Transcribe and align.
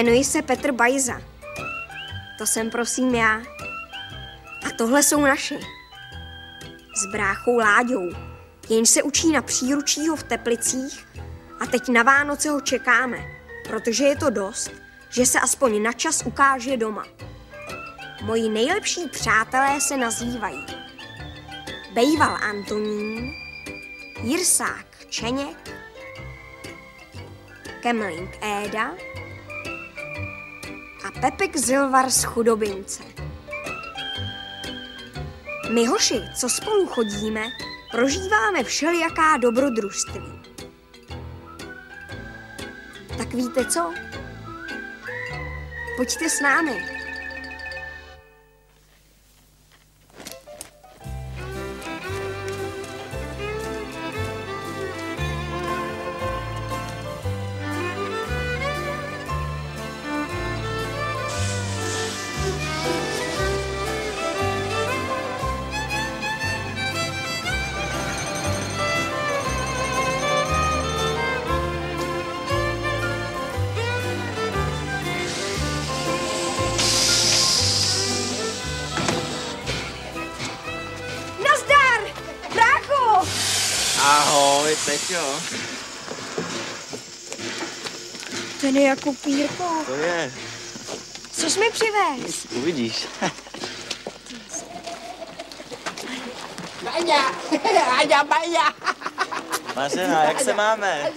Jmenuji 0.00 0.24
se 0.24 0.42
Petr 0.42 0.72
Bajza. 0.72 1.20
To 2.38 2.46
jsem 2.46 2.70
prosím 2.70 3.14
já. 3.14 3.42
A 4.66 4.70
tohle 4.78 5.02
jsou 5.02 5.20
naši. 5.20 5.58
S 6.96 7.12
bráchou 7.12 7.56
Láďou, 7.58 8.10
jenž 8.68 8.88
se 8.88 9.02
učí 9.02 9.32
na 9.32 9.42
příručího 9.42 10.16
v 10.16 10.22
Teplicích 10.22 11.06
a 11.60 11.66
teď 11.66 11.88
na 11.88 12.02
Vánoce 12.02 12.50
ho 12.50 12.60
čekáme, 12.60 13.18
protože 13.68 14.04
je 14.04 14.16
to 14.16 14.30
dost, 14.30 14.70
že 15.10 15.26
se 15.26 15.40
aspoň 15.40 15.82
na 15.82 15.92
čas 15.92 16.22
ukáže 16.26 16.76
doma. 16.76 17.04
Moji 18.22 18.48
nejlepší 18.48 19.08
přátelé 19.08 19.80
se 19.80 19.96
nazývají 19.96 20.66
Bejval 21.94 22.36
Antonín, 22.36 23.32
Jirsák 24.22 24.86
Čeněk, 25.10 25.70
Kemling 27.82 28.38
Éda 28.42 28.90
Pepek 31.20 31.56
Zilvar 31.56 32.10
z 32.10 32.24
Chudobince. 32.24 33.02
My 35.74 35.86
hoši, 35.86 36.20
co 36.34 36.48
spolu 36.48 36.86
chodíme, 36.86 37.42
prožíváme 37.90 38.64
všelijaká 38.64 39.36
dobrodružství. 39.36 40.42
Tak 43.18 43.34
víte 43.34 43.64
co? 43.64 43.92
Pojďte 45.96 46.30
s 46.30 46.40
námi. 46.40 46.99
Ten 88.60 88.76
je 88.76 88.82
jako 88.82 89.12
pírko. 89.12 89.64
To 89.86 89.94
je. 89.94 90.32
Co 91.32 91.50
jsi 91.50 91.60
mi 91.60 91.70
přivez? 91.70 92.46
Uvidíš. 92.56 93.06
Baňa, 96.82 97.26
Aňa, 98.00 98.24
Baňa. 98.24 98.74
Mařena, 99.76 100.24
jak 100.24 100.40
se 100.40 100.54
máme? 100.54 101.12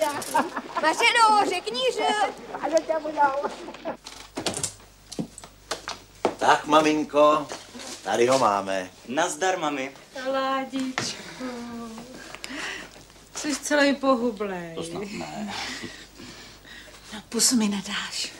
Mařeno, 0.81 1.49
řekni, 1.49 1.81
že... 1.93 2.07
Ano 2.61 2.75
tě 2.87 2.93
budou. 3.01 3.49
Tak, 6.37 6.65
maminko, 6.65 7.47
tady 8.03 8.27
ho 8.27 8.39
máme. 8.39 8.89
Nazdar, 9.07 9.57
mami. 9.59 9.91
Ládičko, 10.31 11.43
jsi 13.35 13.55
celý 13.55 13.95
pohublej. 13.95 14.75
To 14.75 14.83
snad 14.83 15.03
ne. 15.11 15.53
Pusu 17.33 17.55
mi 17.55 17.67
nedáš. 17.67 18.31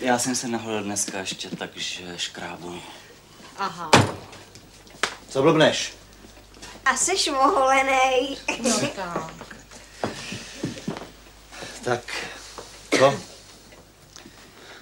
Já 0.00 0.18
jsem 0.18 0.34
se 0.34 0.48
naholil 0.48 0.82
dneska 0.82 1.18
ještě, 1.18 1.50
takže 1.50 2.18
škrábu. 2.18 2.82
Aha, 3.58 3.90
Co 5.28 5.42
blbneš? 5.42 5.94
A 6.84 6.96
jsi 6.96 7.30
oholenej. 7.30 8.36
no 8.62 8.80
tak. 8.96 9.56
Tak, 11.84 12.26
co? 12.98 13.14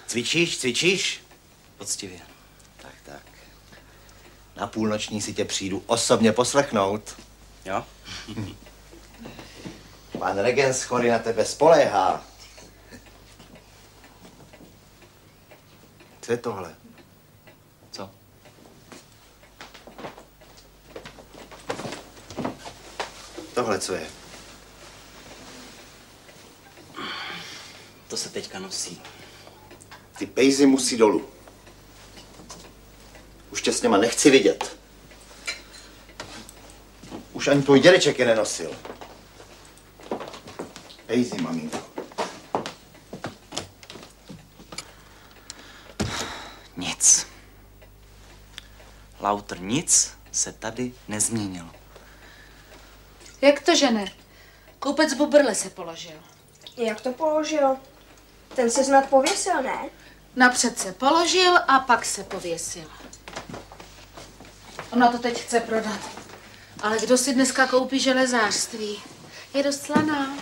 Cvičíš, 0.06 0.58
cvičíš? 0.58 1.20
Poctivě. 1.78 2.20
Tak, 2.76 2.94
tak. 3.02 3.22
Na 4.56 4.66
půlnoční 4.66 5.22
si 5.22 5.34
tě 5.34 5.44
přijdu 5.44 5.82
osobně 5.86 6.32
poslechnout. 6.32 7.16
Jo? 7.64 7.84
Pan 10.18 10.38
Regens 10.38 10.82
chory 10.82 11.10
na 11.10 11.18
tebe 11.18 11.44
spoléhá. 11.44 12.27
Co 16.28 16.32
je 16.32 16.38
tohle? 16.38 16.74
Co? 17.90 18.10
Tohle 23.54 23.78
co 23.78 23.94
je? 23.94 24.06
To 28.08 28.16
se 28.16 28.28
teďka 28.28 28.58
nosí. 28.58 29.02
Ty 30.18 30.26
pejzy 30.26 30.66
musí 30.66 30.96
dolů. 30.96 31.28
Už 33.50 33.62
tě 33.62 33.72
s 33.72 33.82
něma 33.82 33.96
nechci 33.96 34.30
vidět. 34.30 34.78
Už 37.32 37.48
ani 37.48 37.62
tvůj 37.62 37.80
dědeček 37.80 38.18
je 38.18 38.26
nenosil. 38.26 38.70
Pejzy, 41.06 41.42
maminko. 41.42 41.87
Nic. 46.78 47.26
Lauter, 49.20 49.60
nic 49.60 50.10
se 50.32 50.52
tady 50.52 50.92
nezměnilo. 51.08 51.70
Jak 53.40 53.60
to, 53.60 53.74
že 53.74 53.90
ne? 53.90 54.12
Koupec 54.78 55.14
Bubrle 55.14 55.54
se 55.54 55.70
položil. 55.70 56.22
Jak 56.76 57.00
to 57.00 57.12
položil? 57.12 57.76
Ten 58.54 58.70
se 58.70 58.84
snad 58.84 59.08
pověsil, 59.08 59.62
ne? 59.62 59.88
Napřed 60.36 60.78
se 60.78 60.92
položil 60.92 61.56
a 61.68 61.78
pak 61.78 62.04
se 62.04 62.24
pověsil. 62.24 62.90
Ona 64.90 65.12
to 65.12 65.18
teď 65.18 65.40
chce 65.42 65.60
prodat. 65.60 66.00
Ale 66.82 66.98
kdo 66.98 67.18
si 67.18 67.34
dneska 67.34 67.66
koupí 67.66 68.00
železářství? 68.00 69.02
Je 69.54 69.62
dost 69.62 69.82
slaná. 69.82 70.36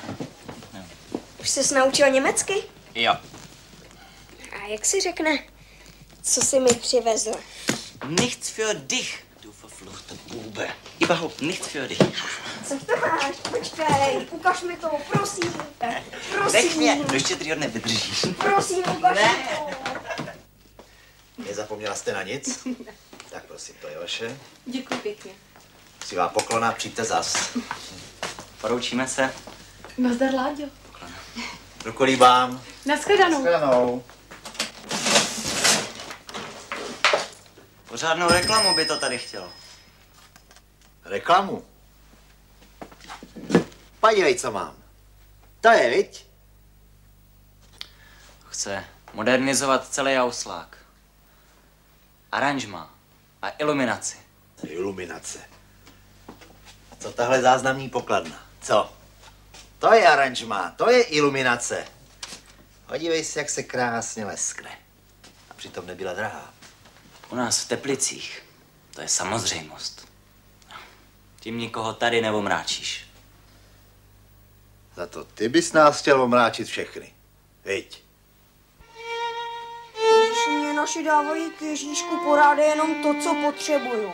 Už 1.41 1.49
jsi 1.51 1.75
naučil 1.75 2.11
německy? 2.11 2.63
Jo. 2.95 3.15
A 4.63 4.67
jak 4.67 4.85
si 4.85 5.01
řekne? 5.01 5.56
Co 6.27 6.41
jsi 6.43 6.61
mi 6.61 6.75
přivezl? 6.75 7.33
Nichts 8.09 8.49
für 8.51 8.75
dich, 8.75 9.25
du 9.43 9.53
verfluchte 9.53 10.15
Bube. 10.27 10.69
Überhaupt 11.01 11.41
nichts 11.41 11.69
für 11.69 11.89
dich. 11.89 11.99
Co 12.69 12.79
to 12.87 12.97
máš? 12.97 13.37
Počkej, 13.51 14.27
ukaž 14.31 14.63
mi 14.63 14.77
to, 14.77 14.91
prosím. 15.13 15.53
Prosím. 16.35 16.53
Nech 16.53 16.77
mě, 16.77 16.99
do 17.13 17.19
štědrýho 17.19 17.57
dne 17.57 17.69
vydržíš. 17.69 18.27
Prosím, 18.39 18.79
ukaž 18.99 19.19
mi 19.19 19.49
to. 19.57 20.25
Nezapomněla 21.49 21.95
jste 21.95 22.13
na 22.13 22.23
nic? 22.23 22.67
Tak 23.31 23.45
prosím, 23.45 23.75
to 23.81 23.89
je 23.89 23.99
vaše. 23.99 24.39
Děkuji 24.67 25.01
pěkně. 25.01 25.33
Si 26.07 26.17
vám 26.17 26.31
poklona, 26.31 26.73
přijďte 26.73 27.05
zas. 27.05 27.57
Poroučíme 28.61 29.09
se. 29.09 29.35
Nazdar, 29.99 30.35
Láďo. 30.35 30.65
Ruku 31.85 32.05
líbám. 32.05 32.63
Naschledanou. 32.87 33.41
Shledanou. 33.41 34.05
Pořádnou 37.97 38.29
reklamu 38.29 38.75
by 38.75 38.85
to 38.85 38.97
tady 38.99 39.19
chtělo. 39.19 39.53
Reklamu. 41.05 41.65
Podívej, 44.01 44.35
co 44.35 44.53
mám. 44.53 44.77
To 45.61 45.69
je, 45.69 45.91
viď? 45.91 46.27
Chce 48.49 48.85
modernizovat 49.13 49.89
celý 49.89 50.17
auslák. 50.17 50.79
Aranžma 52.33 52.95
a 53.43 53.49
iluminaci. 53.49 54.17
Iluminace. 54.63 55.39
A 56.93 56.97
co 56.99 57.13
tahle 57.13 57.43
záznamní 57.43 57.89
pokladna? 57.89 58.47
Co? 58.61 58.93
To 59.79 59.95
je 59.95 60.09
aranžma, 60.09 60.71
to 60.77 60.91
je 60.91 61.03
iluminace. 61.03 61.87
Podívej 62.87 63.25
se, 63.25 63.39
jak 63.39 63.51
se 63.51 63.63
krásně 63.63 64.25
leskne. 64.25 64.79
A 65.51 65.55
přitom 65.55 65.87
nebyla 65.87 66.13
drahá. 66.13 66.56
U 67.31 67.35
nás 67.35 67.61
v 67.61 67.69
Teplicích. 67.69 68.43
To 68.95 69.01
je 69.01 69.09
samozřejmost. 69.09 70.09
Tím 71.41 71.59
nikoho 71.59 71.93
tady 71.93 72.21
neomráčíš. 72.23 73.07
Za 74.97 75.07
to 75.07 75.25
ty 75.25 75.49
bys 75.49 75.73
nás 75.73 76.01
chtěl 76.01 76.23
omráčit 76.23 76.69
všechny. 76.69 77.15
Viď? 77.65 78.03
Když 79.93 80.47
mě 80.49 80.73
naši 80.73 81.05
dávají 81.05 81.51
k 81.51 81.63
Ježíšku 81.63 82.21
porády 82.25 82.63
jenom 82.63 83.03
to, 83.03 83.15
co 83.23 83.35
potřebuju. 83.35 84.13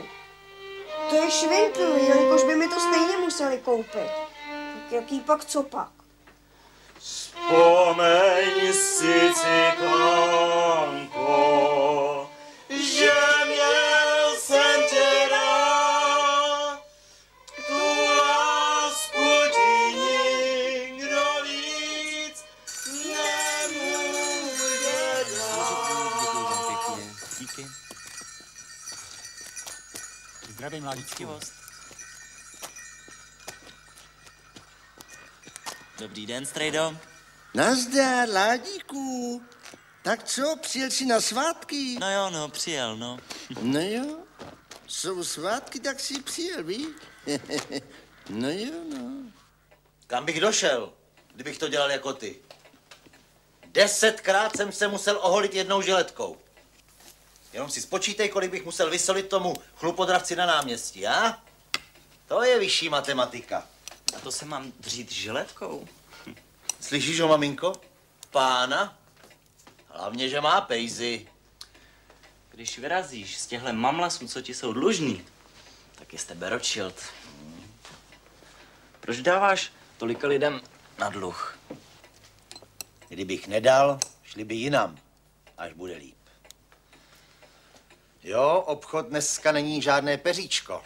To 1.10 1.16
je 1.16 1.30
švinkl, 1.30 1.80
jelikož 1.80 2.44
by 2.44 2.54
mi 2.54 2.68
to 2.68 2.80
stejně 2.80 3.16
museli 3.16 3.58
koupit. 3.58 3.92
Tak 3.94 4.92
jaký 4.92 5.20
pak 5.20 5.44
co 5.44 5.62
pak? 5.62 5.88
Vzpomeň 6.98 8.72
si, 8.72 9.30
cikánko, 9.34 9.92
Díky. 27.38 27.66
Zdravím, 30.48 30.82
mladíčku. 30.82 31.38
Dobrý 35.98 36.26
den, 36.26 36.46
strejdo. 36.46 36.96
Nazdar, 37.54 38.28
Ládíku. 38.28 39.42
Tak 40.02 40.24
co, 40.24 40.56
přijel 40.60 40.90
jsi 40.90 41.06
na 41.06 41.20
svátky? 41.20 41.96
No 42.00 42.12
jo, 42.12 42.30
no, 42.30 42.48
přijel, 42.48 42.96
no. 42.96 43.18
No 43.60 43.80
jo, 43.80 44.18
jsou 44.86 45.24
svátky, 45.24 45.80
tak 45.80 46.00
si 46.00 46.22
přijel, 46.22 46.64
víš? 46.64 46.86
no 48.28 48.50
jo, 48.50 48.72
no. 48.98 49.10
Kam 50.06 50.24
bych 50.24 50.40
došel, 50.40 50.92
kdybych 51.34 51.58
to 51.58 51.68
dělal 51.68 51.90
jako 51.90 52.12
ty? 52.12 52.36
Desetkrát 53.66 54.56
jsem 54.56 54.72
se 54.72 54.88
musel 54.88 55.18
oholit 55.22 55.54
jednou 55.54 55.82
žiletkou. 55.82 56.38
Jenom 57.52 57.70
si 57.70 57.80
spočítej, 57.80 58.28
kolik 58.28 58.50
bych 58.50 58.64
musel 58.64 58.90
vysolit 58.90 59.28
tomu 59.28 59.54
chlupodravci 59.74 60.36
na 60.36 60.46
náměstí, 60.46 61.06
a? 61.06 61.42
To 62.28 62.42
je 62.42 62.58
vyšší 62.58 62.88
matematika. 62.88 63.66
A 64.16 64.20
to 64.20 64.32
se 64.32 64.44
mám 64.44 64.72
dřít 64.80 65.12
žiletkou? 65.12 65.88
Slyšíš 66.80 67.20
ho, 67.20 67.28
maminko? 67.28 67.72
Pána? 68.30 69.01
Hlavně, 69.92 70.28
že 70.28 70.40
má 70.40 70.60
pejzy. 70.60 71.28
Když 72.50 72.78
vyrazíš 72.78 73.38
z 73.38 73.46
těchhle 73.46 73.72
mamlasů, 73.72 74.28
co 74.28 74.42
ti 74.42 74.54
jsou 74.54 74.72
dlužný, 74.72 75.24
tak 75.94 76.12
jste 76.12 76.48
Rothschild. 76.48 76.94
Proč 79.00 79.18
dáváš 79.18 79.72
tolika 79.96 80.28
lidem 80.28 80.60
na 80.98 81.08
dluh? 81.08 81.58
Kdybych 83.08 83.48
nedal, 83.48 83.98
šli 84.24 84.44
by 84.44 84.54
jinam, 84.54 84.98
až 85.58 85.72
bude 85.72 85.96
líp. 85.96 86.16
Jo, 88.22 88.64
obchod 88.66 89.06
dneska 89.06 89.52
není 89.52 89.82
žádné 89.82 90.16
peříčko. 90.16 90.84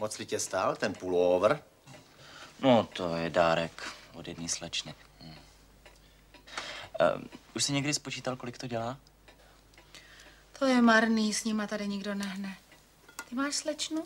Moc 0.00 0.18
li 0.18 0.26
tě 0.26 0.40
stál 0.40 0.76
ten 0.76 0.94
pullover? 0.94 1.62
No, 2.60 2.88
to 2.92 3.16
je 3.16 3.30
dárek 3.30 3.92
od 4.14 4.28
jedné 4.28 4.48
slečny. 4.48 4.94
Um, 7.16 7.28
už 7.54 7.64
jsi 7.64 7.72
někdy 7.72 7.94
spočítal, 7.94 8.36
kolik 8.36 8.58
to 8.58 8.66
dělá? 8.66 8.98
To 10.58 10.66
je 10.66 10.82
marný, 10.82 11.34
s 11.34 11.44
nima 11.44 11.66
tady 11.66 11.88
nikdo 11.88 12.14
nehne. 12.14 12.56
Ty 13.28 13.34
máš 13.34 13.54
slečnu? 13.54 14.04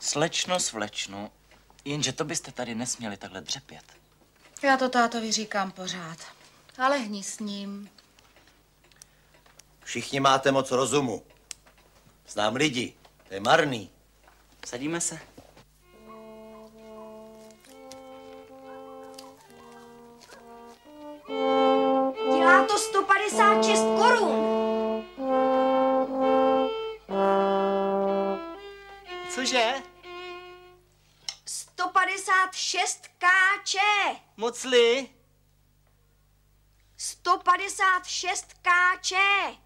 Slečno 0.00 0.60
svlečnu, 0.60 1.30
jenže 1.84 2.12
to 2.12 2.24
byste 2.24 2.52
tady 2.52 2.74
nesměli 2.74 3.16
takhle 3.16 3.40
dřepět. 3.40 3.84
Já 4.62 4.76
to 4.76 4.88
tátovi 4.88 5.32
říkám 5.32 5.70
pořád. 5.70 6.18
Ale 6.78 6.98
hni 6.98 7.22
s 7.22 7.38
ním. 7.38 7.90
Všichni 9.84 10.20
máte 10.20 10.52
moc 10.52 10.70
rozumu. 10.70 11.22
Znám 12.28 12.54
lidi, 12.56 12.94
to 13.28 13.34
je 13.34 13.40
marný. 13.40 13.90
Sadíme 14.66 15.00
se? 15.00 15.33
156 23.64 23.80
korun. 23.98 24.54
Cože? 29.34 29.82
156 31.44 33.08
káče. 33.18 34.20
Mocli? 34.36 35.08
156 36.96 38.52
káče. 38.62 39.56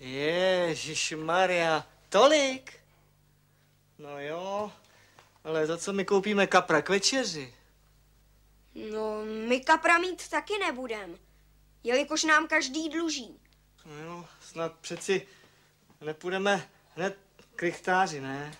Ježíš 0.00 1.14
Maria, 1.16 1.84
tolik? 2.08 2.80
No 3.98 4.20
jo, 4.20 4.72
ale 5.44 5.66
za 5.66 5.78
co 5.78 5.92
my 5.92 6.04
koupíme 6.04 6.46
kapra 6.46 6.82
k 6.82 6.88
večeři? 6.88 7.54
No, 8.92 9.24
my 9.48 9.60
kapra 9.60 9.98
mít 9.98 10.28
taky 10.28 10.58
nebudem, 10.58 11.18
jelikož 11.84 12.24
nám 12.24 12.48
každý 12.48 12.88
dluží. 12.88 13.40
No 13.84 13.98
jo, 13.98 14.24
snad 14.40 14.72
přeci 14.78 15.26
nepůjdeme 16.00 16.68
hned 16.96 17.18
k 17.56 17.62
rychtáři, 17.62 18.20
ne? 18.20 18.54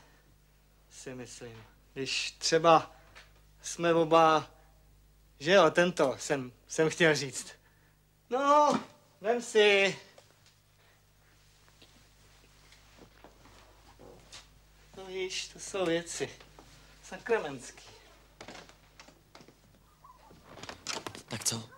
Si 0.90 1.14
myslím. 1.14 1.64
Když 1.92 2.30
třeba 2.30 2.92
jsme 3.62 3.94
oba, 3.94 4.50
že 5.38 5.50
jo, 5.52 5.70
tento 5.70 6.16
jsem, 6.18 6.52
jsem 6.68 6.90
chtěl 6.90 7.14
říct. 7.14 7.48
No, 8.30 8.80
vem 9.20 9.42
si. 9.42 9.98
No 14.96 15.04
víš, 15.06 15.48
to 15.48 15.58
jsou 15.58 15.86
věci. 15.86 16.30
Sakramenský. 17.02 17.84
Tak 21.28 21.44
co? 21.44 21.70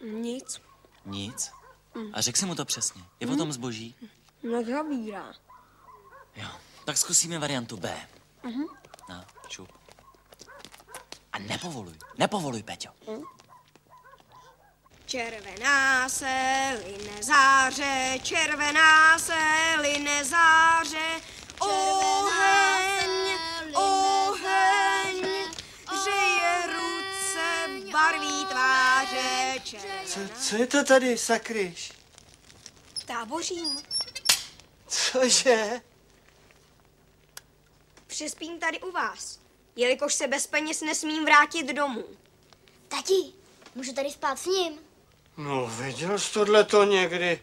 Nic, 0.00 0.60
Nic? 1.06 1.50
A 2.12 2.20
řekl 2.20 2.38
jsi 2.38 2.46
mu 2.46 2.54
to 2.54 2.64
přesně. 2.64 3.02
Je 3.20 3.26
o 3.26 3.36
tom 3.36 3.52
zboží? 3.52 3.94
nezabírá. 4.42 5.32
Jo. 6.36 6.48
Tak 6.84 6.96
zkusíme 6.96 7.38
variantu 7.38 7.76
B. 7.76 8.08
No, 9.08 9.24
čup. 9.48 9.72
A 11.32 11.38
nepovoluj, 11.38 11.94
nepovoluj, 12.18 12.62
Peťo. 12.62 12.90
Červená 15.06 16.08
se 16.08 16.80
line 16.84 17.22
záře, 17.22 18.18
červená 18.22 19.18
se 19.18 19.38
line 19.80 20.24
záře, 20.24 21.20
oheň, 21.58 23.38
oheň, 23.74 24.15
barví 28.06 28.44
tváře, 28.46 29.54
Co, 30.06 30.20
co 30.42 30.56
je 30.56 30.66
to 30.66 30.84
tady, 30.84 31.18
sakryš? 31.18 31.92
Tábořím, 33.06 33.82
Cože? 34.86 35.80
přespím 38.06 38.58
tady 38.60 38.80
u 38.80 38.90
vás, 38.92 39.38
jelikož 39.76 40.14
se 40.14 40.26
bez 40.28 40.46
peněz 40.46 40.80
nesmím 40.80 41.24
vrátit 41.24 41.66
domů. 41.66 42.04
Tati, 42.88 43.32
můžu 43.74 43.92
tady 43.92 44.10
spát 44.10 44.38
s 44.38 44.46
ním? 44.46 44.78
No, 45.36 45.66
viděl 45.66 46.18
jsi 46.18 46.32
tohleto 46.32 46.84
někdy? 46.84 47.42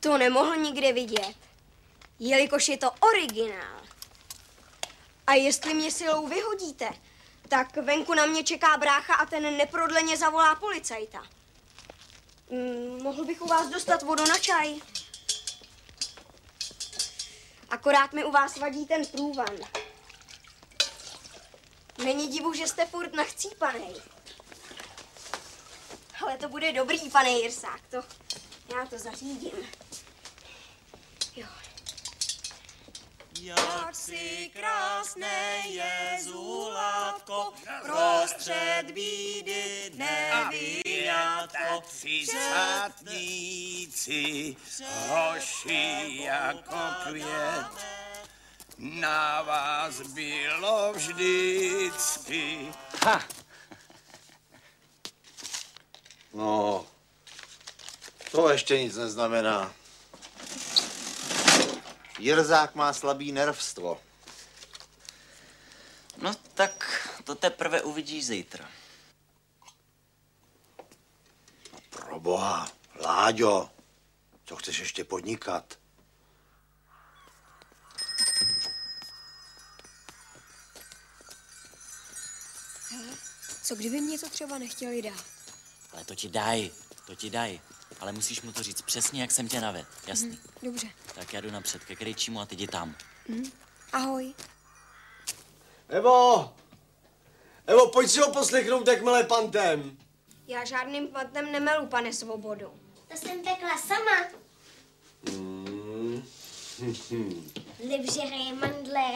To 0.00 0.18
nemohl 0.18 0.56
nikde 0.56 0.92
vidět, 0.92 1.34
jelikož 2.18 2.68
je 2.68 2.76
to 2.78 2.90
originál. 2.90 3.82
A 5.26 5.34
jestli 5.34 5.74
mě 5.74 5.90
silou 5.90 6.28
vyhodíte, 6.28 6.88
tak 7.52 7.76
venku 7.76 8.14
na 8.14 8.26
mě 8.26 8.44
čeká 8.44 8.76
brácha 8.76 9.14
a 9.14 9.26
ten 9.26 9.56
neprodleně 9.56 10.16
zavolá 10.16 10.54
policajta. 10.54 11.22
Mm, 12.50 13.02
mohl 13.02 13.24
bych 13.24 13.42
u 13.42 13.46
vás 13.46 13.68
dostat 13.68 14.02
vodu 14.02 14.26
na 14.26 14.38
čaj? 14.38 14.74
Akorát 17.70 18.12
mi 18.12 18.24
u 18.24 18.30
vás 18.30 18.56
vadí 18.56 18.86
ten 18.86 19.06
průvan. 19.06 19.56
Není 22.04 22.28
divu, 22.28 22.54
že 22.54 22.66
jste 22.66 22.86
furt 22.86 23.14
nachcípanej. 23.14 23.94
Ale 26.22 26.38
to 26.38 26.48
bude 26.48 26.72
dobrý, 26.72 27.10
pane 27.10 27.30
Jirsák, 27.30 27.80
to 27.90 27.96
já 28.76 28.86
to 28.86 28.98
zařídím. 28.98 29.52
Jak 33.44 33.94
si 33.94 34.50
krásné 34.54 35.62
je 35.66 36.18
zůlátko, 36.22 37.52
prostřed 37.86 38.90
bídy 38.94 39.90
nevíjátko. 39.94 41.80
Třicátníci, 41.88 42.96
hoši 45.08 46.20
jako 46.22 46.76
květ, 47.08 47.66
na 48.78 49.42
vás 49.42 50.00
bylo 50.00 50.92
vždycky. 50.92 52.72
Ha! 53.04 53.22
No, 56.34 56.86
to 58.30 58.50
ještě 58.50 58.82
nic 58.82 58.96
neznamená. 58.96 59.74
Jirzák 62.22 62.74
má 62.74 62.92
slabý 62.92 63.32
nervstvo. 63.32 64.00
No 66.22 66.34
tak 66.54 67.08
to 67.24 67.34
teprve 67.34 67.82
uvidíš 67.82 68.26
zítra. 68.26 68.68
Proboha, 71.90 72.70
Láďo, 73.00 73.70
co 74.44 74.56
chceš 74.56 74.78
ještě 74.78 75.04
podnikat? 75.04 75.78
Hele, 82.90 83.16
co 83.62 83.74
kdyby 83.74 84.00
mě 84.00 84.18
to 84.18 84.28
třeba 84.28 84.58
nechtěli 84.58 85.02
dát? 85.02 85.24
Ale 85.92 86.04
to 86.04 86.14
ti 86.14 86.28
daj, 86.28 86.70
to 87.06 87.14
ti 87.14 87.30
daj. 87.30 87.60
Ale 88.00 88.12
musíš 88.12 88.42
mu 88.42 88.52
to 88.52 88.62
říct 88.62 88.82
přesně, 88.82 89.20
jak 89.20 89.30
jsem 89.30 89.48
tě 89.48 89.60
naved. 89.60 89.86
Jasný. 90.06 90.28
Mhm, 90.28 90.38
dobře. 90.62 90.86
Tak 91.14 91.32
já 91.32 91.40
jdu 91.40 91.50
napřed 91.50 91.84
ke 91.84 91.96
Krejčímu 91.96 92.40
a 92.40 92.46
ty 92.46 92.54
jdi 92.54 92.66
tam. 92.66 92.94
Mhm. 93.28 93.52
Ahoj. 93.92 94.34
Evo! 95.88 96.54
Evo, 97.66 97.88
pojď 97.88 98.10
si 98.10 98.20
ho 98.20 98.32
poslechnout, 98.32 98.88
jakmile 98.88 99.24
pantem. 99.24 99.96
Já 100.46 100.64
žádným 100.64 101.08
patem 101.08 101.52
nemelu, 101.52 101.86
pane 101.86 102.12
Svobodu. 102.12 102.72
To 103.08 103.16
jsem 103.16 103.42
pekla 103.42 103.78
sama. 103.78 104.28
Mm. 105.30 106.22
Lev 107.90 108.12
žere 108.14 108.54
mandle. 108.54 109.14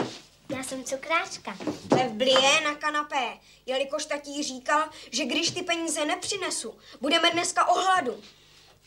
Já 0.57 0.63
jsem 0.63 0.85
cukráčka. 0.85 1.57
Lev 1.91 2.13
blije 2.13 2.61
na 2.65 2.75
kanapé, 2.75 3.39
jelikož 3.67 4.07
tatí 4.07 4.43
říkal, 4.43 4.91
že 5.11 5.25
když 5.25 5.51
ty 5.51 5.63
peníze 5.63 6.05
nepřinesu, 6.05 6.79
budeme 7.01 7.31
dneska 7.31 7.69
o 7.69 7.75
hladu. 7.81 8.23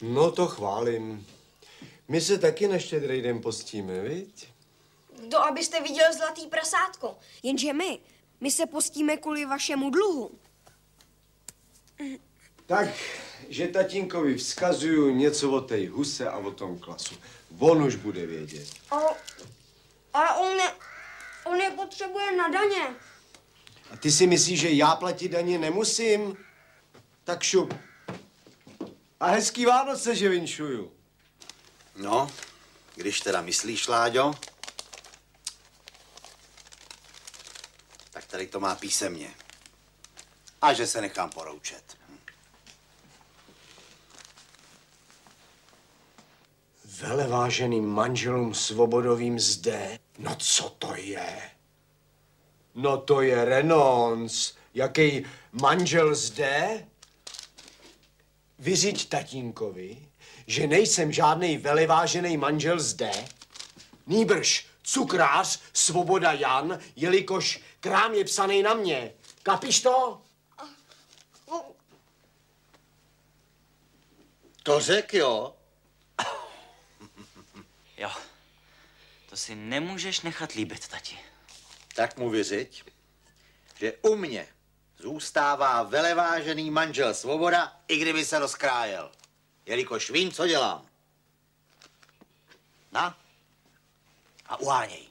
No 0.02 0.32
to 0.32 0.48
chválím. 0.48 1.28
My 2.08 2.22
se 2.22 2.38
taky 2.38 2.68
na 2.68 2.80
štědrý 2.80 3.22
den 3.22 3.42
postíme, 3.42 4.02
viď? 4.02 4.48
To, 5.32 5.40
abyste 5.40 5.82
viděl 5.82 6.14
zlatý 6.14 6.48
prasátko. 6.48 7.18
Jenže 7.44 7.74
my, 7.74 8.00
my 8.40 8.52
se 8.52 8.66
postíme 8.66 9.18
kvůli 9.18 9.46
vašemu 9.46 9.90
dluhu. 9.90 10.32
Tak, 12.66 12.88
že 13.50 13.68
tatínkovi 13.68 14.36
vzkazuju 14.36 15.16
něco 15.16 15.52
o 15.52 15.62
té 15.62 15.88
huse 15.88 16.30
a 16.30 16.38
o 16.38 16.52
tom 16.52 16.80
klasu. 16.80 17.16
On 17.60 17.84
už 17.84 17.96
bude 17.96 18.26
vědět. 18.26 18.68
Ale, 18.92 19.16
ale 20.14 20.40
on, 20.40 20.58
ne, 20.58 20.74
on 21.46 21.62
je 21.62 21.70
potřebuje 21.72 22.36
na 22.36 22.48
daně. 22.48 22.96
A 23.92 23.98
ty 23.98 24.12
si 24.12 24.28
myslíš, 24.28 24.60
že 24.60 24.70
já 24.70 24.96
platit 24.96 25.30
daně 25.30 25.58
nemusím? 25.58 26.38
Tak 27.24 27.44
šup. 27.44 27.74
A 29.20 29.28
hezký 29.28 29.66
Vánoce, 29.66 30.16
že 30.16 30.30
vinšuju. 30.30 30.92
No, 31.96 32.32
když 32.96 33.22
teda 33.22 33.42
myslíš, 33.42 33.88
Láďo, 33.88 34.34
tak 38.12 38.26
tady 38.26 38.48
to 38.48 38.60
má 38.60 38.76
písemně. 38.76 39.30
A 40.62 40.74
že 40.74 40.88
se 40.88 41.02
nechám 41.02 41.30
poroučet. 41.30 41.98
Veleváženým 46.86 47.86
manželům 47.88 48.54
svobodovým 48.54 49.40
zde? 49.40 50.00
No 50.18 50.36
co 50.36 50.70
to 50.70 50.96
je? 50.96 51.52
No 52.76 52.98
to 52.98 53.22
je 53.22 53.46
renonc. 53.46 54.54
Jaký 54.74 55.26
manžel 55.52 56.16
zde? 56.16 56.88
Vyřiď 58.60 59.10
tatínkovi, 59.10 60.10
že 60.48 60.68
nejsem 60.68 61.12
žádný 61.12 61.58
velevážený 61.58 62.38
manžel 62.38 62.80
zde, 62.80 63.12
nýbrž 64.08 64.68
cukrář 64.84 65.60
Svoboda 65.74 66.32
Jan, 66.32 66.80
jelikož 66.96 67.60
krám 67.80 68.14
je 68.14 68.26
psaný 68.26 68.64
na 68.64 68.74
mě. 68.74 69.14
Kapíš 69.44 69.82
to? 69.82 70.22
To 74.64 74.80
řek, 74.80 75.14
jo? 75.14 75.56
Jo. 77.98 78.12
To 79.30 79.38
si 79.38 79.56
nemůžeš 79.56 80.22
nechat 80.22 80.52
líbit, 80.52 80.88
tati. 80.88 81.20
Tak 81.96 82.18
mu 82.18 82.30
vyřiď, 82.30 82.84
že 83.80 83.94
u 84.02 84.16
mě 84.16 84.48
zůstává 85.00 85.84
velevážený 85.84 86.72
manžel 86.72 87.14
Svoboda, 87.14 87.82
i 87.88 87.98
kdyby 87.98 88.26
se 88.26 88.40
rozkrájel. 88.40 89.12
Jelikož 89.66 90.10
vím, 90.10 90.32
co 90.32 90.48
dělám. 90.48 90.88
Na? 92.92 93.18
A 94.46 94.60
uháněj. 94.60 95.08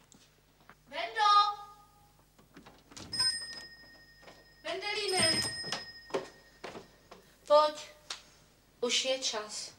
Vendo! 0.88 1.30
Vendelíne! 4.64 5.42
Pojď. 7.46 7.88
Už 8.80 9.04
je 9.04 9.18
čas. 9.18 9.72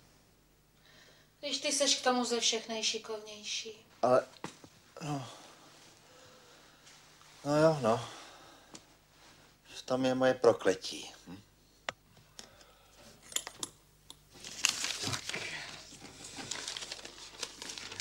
Když 1.40 1.60
ty 1.60 1.72
seš 1.72 1.96
k 1.96 2.04
tomu 2.04 2.26
ze 2.26 2.40
všech 2.40 2.70
nejšikovnější. 2.70 3.86
Ale, 4.02 4.26
no, 5.02 5.30
no 7.46 7.58
jo, 7.58 7.78
no. 7.82 8.19
Tam 9.86 10.06
je 10.06 10.16
moje 10.16 10.34
prokletí. 10.34 11.12
Hm? 11.28 11.38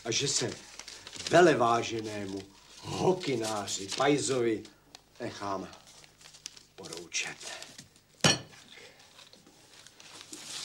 A 0.04 0.10
že 0.10 0.28
se 0.28 0.50
veleváženému 1.30 2.42
hokináři 2.82 3.88
Pajzovi 3.96 4.62
nechám 5.20 5.68
poroučet. 6.76 7.36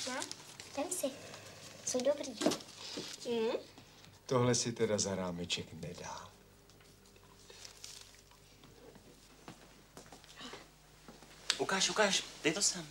No, 0.08 0.15
ten 0.75 0.91
si. 0.91 1.08
Jsou 1.86 2.00
dobrý. 2.01 2.34
Mm? 3.29 3.58
Tohle 4.25 4.55
si 4.55 4.72
teda 4.72 4.98
za 4.98 5.15
rámeček 5.15 5.74
nedá. 5.74 6.33
Ukáž, 11.57 11.89
ukáž, 11.89 12.24
dej 12.43 12.53
to 12.53 12.62
sem. 12.62 12.88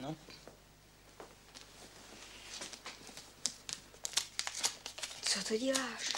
No. 0.00 0.16
Co 5.22 5.44
to 5.48 5.56
děláš? 5.56 6.12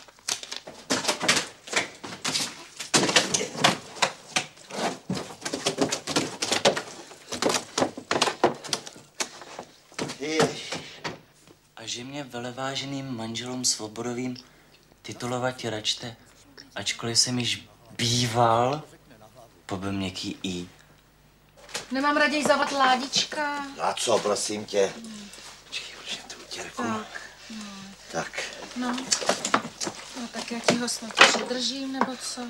A 11.76 11.86
že 11.86 12.04
mě 12.04 12.24
veleváženým 12.24 13.16
manželům 13.16 13.64
svobodovým 13.64 14.36
titulovat 15.02 15.64
račte, 15.64 16.16
ačkoliv 16.74 17.18
jsem 17.18 17.38
již 17.38 17.68
býval, 17.96 18.82
pobyl 19.66 19.92
měkký 19.92 20.38
i. 20.42 20.68
Nemám 21.90 22.16
raději 22.16 22.44
zavat 22.44 22.72
ládička. 22.72 23.64
A 23.80 23.92
co, 23.94 24.18
prosím 24.18 24.64
tě? 24.64 24.92
Počkej, 25.68 25.94
už 26.04 26.16
tu 26.16 26.36
utěrku. 26.44 26.82
Tak, 26.82 27.20
no, 27.50 27.62
Tak, 28.12 28.42
no. 28.76 28.96
No 30.20 30.28
tak 30.32 30.50
já 30.52 30.58
ti 30.60 30.74
ho 30.76 30.88
snad 30.88 31.12
přidržím, 31.14 31.92
nebo 31.92 32.16
co? 32.16 32.42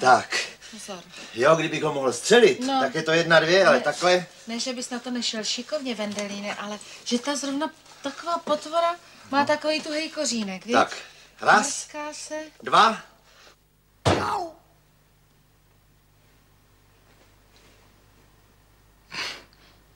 tak. 0.00 0.36
Pozor. 0.70 1.02
Jo, 1.34 1.56
kdybych 1.56 1.82
ho 1.82 1.92
mohl 1.94 2.12
střelit, 2.12 2.60
No. 2.60 2.80
tak 2.80 2.94
je 2.94 3.02
to 3.02 3.12
jedna, 3.12 3.40
dvě, 3.40 3.66
ale 3.66 3.76
Ne. 3.76 3.82
takhle. 3.82 4.26
Ne, 4.46 4.58
že 4.58 4.72
bys 4.72 4.90
na 4.90 4.98
to 4.98 5.10
nešel 5.10 5.44
šikovně, 5.44 5.94
Vendelíne, 5.94 6.54
ale 6.54 6.78
že 7.04 7.18
ta 7.18 7.36
zrovna 7.36 7.70
taková 8.02 8.38
potvora 8.38 8.96
má 9.30 9.44
takový 9.44 9.80
tuhej 9.82 10.10
kořínek, 10.10 10.64
víš? 10.66 10.72
Tak, 10.72 10.96
raz, 11.40 11.88
se. 12.12 12.34
dva. 12.62 12.98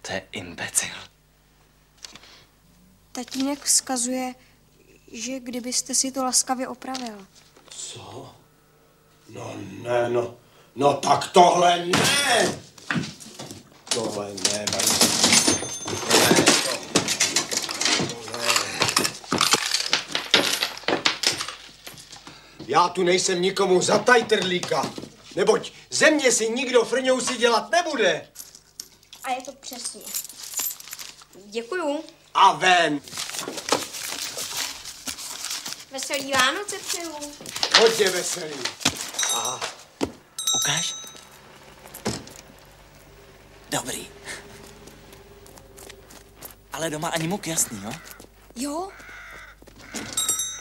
To 0.08 0.14
je 0.14 0.22
imbecil. 0.32 0.94
Tatínek 3.12 3.64
vzkazuje, 3.64 4.34
že 5.12 5.40
kdybyste 5.40 5.94
si 5.94 6.12
to 6.12 6.24
laskavě 6.24 6.68
opravil. 6.68 7.26
Co? 7.70 8.34
No 9.28 9.54
ne, 9.82 10.08
no. 10.08 10.34
No 10.76 10.94
tak 10.94 11.28
tohle 11.28 11.86
ne! 11.86 12.58
Tohle 13.94 14.32
ne, 14.32 14.64
Bajzo. 14.72 15.08
Já 22.66 22.88
tu 22.88 23.02
nejsem 23.02 23.42
nikomu 23.42 23.82
za 23.82 23.98
tajtrlíka, 23.98 24.92
neboť 25.36 25.72
ze 25.90 26.10
mě 26.10 26.32
si 26.32 26.48
nikdo 26.48 26.84
frňou 26.84 27.20
si 27.20 27.36
dělat 27.36 27.70
nebude. 27.70 28.28
A 29.28 29.30
je 29.30 29.42
to 29.42 29.52
přesně. 29.52 30.02
Děkuju. 31.44 32.04
A 32.34 32.52
ven. 32.52 33.00
Veselý 35.90 36.32
Vánoce 36.32 36.78
přeju. 36.78 37.12
Hodně 37.80 38.10
veselý. 38.10 38.54
Aha. 39.34 39.60
Ukáž, 40.62 40.94
Dobrý. 43.70 44.08
Ale 46.72 46.90
doma 46.90 47.08
ani 47.08 47.28
muk 47.28 47.46
jasný, 47.46 47.80
jo? 47.84 47.92
Jo? 48.56 48.88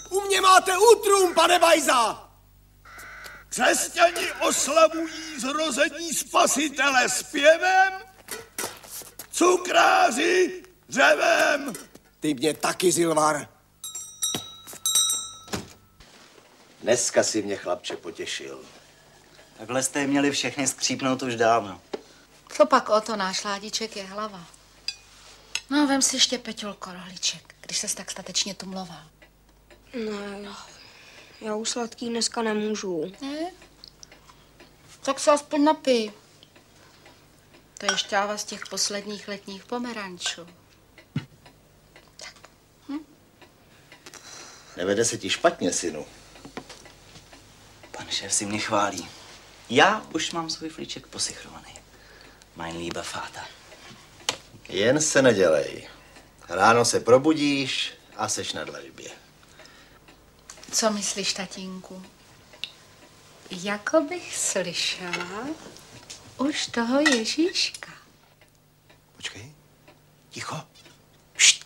U 0.09 0.21
mě 0.21 0.41
máte 0.41 0.77
útrum, 0.77 1.33
pane 1.33 1.59
Bajza! 1.59 2.29
Křesťani 3.49 4.31
oslavují 4.31 5.39
zrození 5.39 6.13
spasitele 6.13 7.09
zpěvem, 7.09 8.06
cukráři 9.37 10.63
řevem. 10.89 11.73
Ty 12.19 12.33
mě 12.33 12.53
taky, 12.53 12.91
Zilvar. 12.91 13.47
Dneska 16.81 17.23
si 17.23 17.41
mě 17.41 17.55
chlapče 17.55 17.95
potěšil. 17.95 18.59
Takhle 19.57 19.83
jste 19.83 19.99
je 19.99 20.07
měli 20.07 20.31
všechny 20.31 20.67
skřípnout 20.67 21.21
už 21.21 21.35
dávno. 21.35 21.81
To 22.57 22.65
pak 22.65 22.89
o 22.89 23.01
to 23.01 23.15
náš 23.15 23.43
ládíček 23.43 23.95
je 23.95 24.03
hlava. 24.03 24.45
No 25.69 25.83
a 25.83 25.85
vem 25.85 26.01
si 26.01 26.15
ještě 26.15 26.37
Peťolko 26.37 26.93
rohliček, 26.93 27.55
když 27.61 27.77
ses 27.77 27.95
tak 27.95 28.11
statečně 28.11 28.53
tumloval. 28.53 29.03
Ne, 29.93 30.49
já 31.41 31.55
už 31.55 31.69
sladký 31.69 32.09
dneska 32.09 32.41
nemůžu. 32.41 33.11
Ne? 33.21 33.51
Tak 35.01 35.19
se 35.19 35.31
aspoň 35.31 35.63
napij. 35.63 36.11
To 37.77 37.85
je 37.85 37.97
šťáva 37.97 38.37
z 38.37 38.43
těch 38.43 38.67
posledních 38.67 39.27
letních 39.27 39.65
pomerančů. 39.65 40.47
Nevede 44.77 45.05
se 45.05 45.17
ti 45.17 45.29
špatně, 45.29 45.73
synu. 45.73 46.05
Pan 47.91 48.07
šéf 48.09 48.33
si 48.33 48.45
mě 48.45 48.59
chválí. 48.59 49.09
Já 49.69 50.01
už 50.13 50.31
mám 50.31 50.49
svůj 50.49 50.69
flíček 50.69 51.07
posichrovaný. 51.07 51.73
Mein 52.55 52.77
lieber 52.77 53.05
Vater. 53.15 53.43
Jen 54.69 55.01
se 55.01 55.21
nedělej. 55.21 55.89
Ráno 56.49 56.85
se 56.85 56.99
probudíš 56.99 57.93
a 58.15 58.29
seš 58.29 58.53
na 58.53 58.63
dlažbě. 58.63 59.09
Co 60.71 60.91
myslíš, 60.91 61.33
tatínku? 61.33 62.05
Jako 63.51 64.01
bych 64.01 64.37
slyšela 64.37 65.47
už 66.37 66.67
toho 66.67 66.99
Ježíška. 67.01 67.91
Počkej. 69.15 69.51
Ticho. 70.29 70.57
Št. 71.37 71.65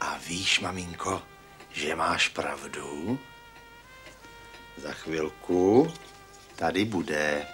A 0.00 0.18
víš, 0.26 0.60
maminko, 0.60 1.22
že 1.72 1.94
máš 1.94 2.28
pravdu? 2.28 3.18
Za 4.76 4.92
chvilku 4.92 5.92
tady 6.56 6.84
bude. 6.84 7.46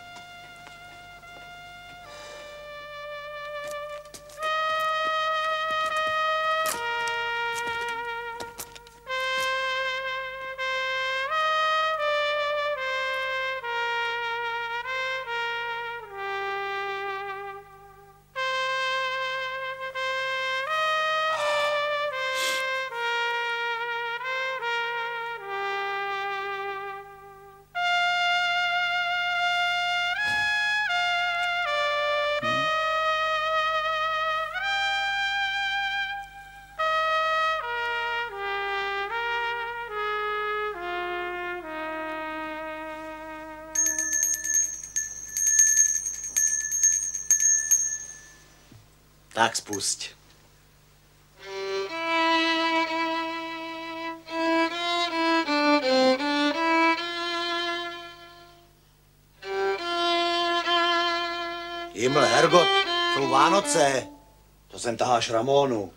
Spusť. 49.68 50.16
Jiml, 61.94 62.20
Hergot, 62.20 62.68
jsou 63.14 63.28
Vánoce. 63.28 64.08
To 64.68 64.78
sem 64.78 64.96
taháš 64.96 65.30
Ramónu. 65.30 65.92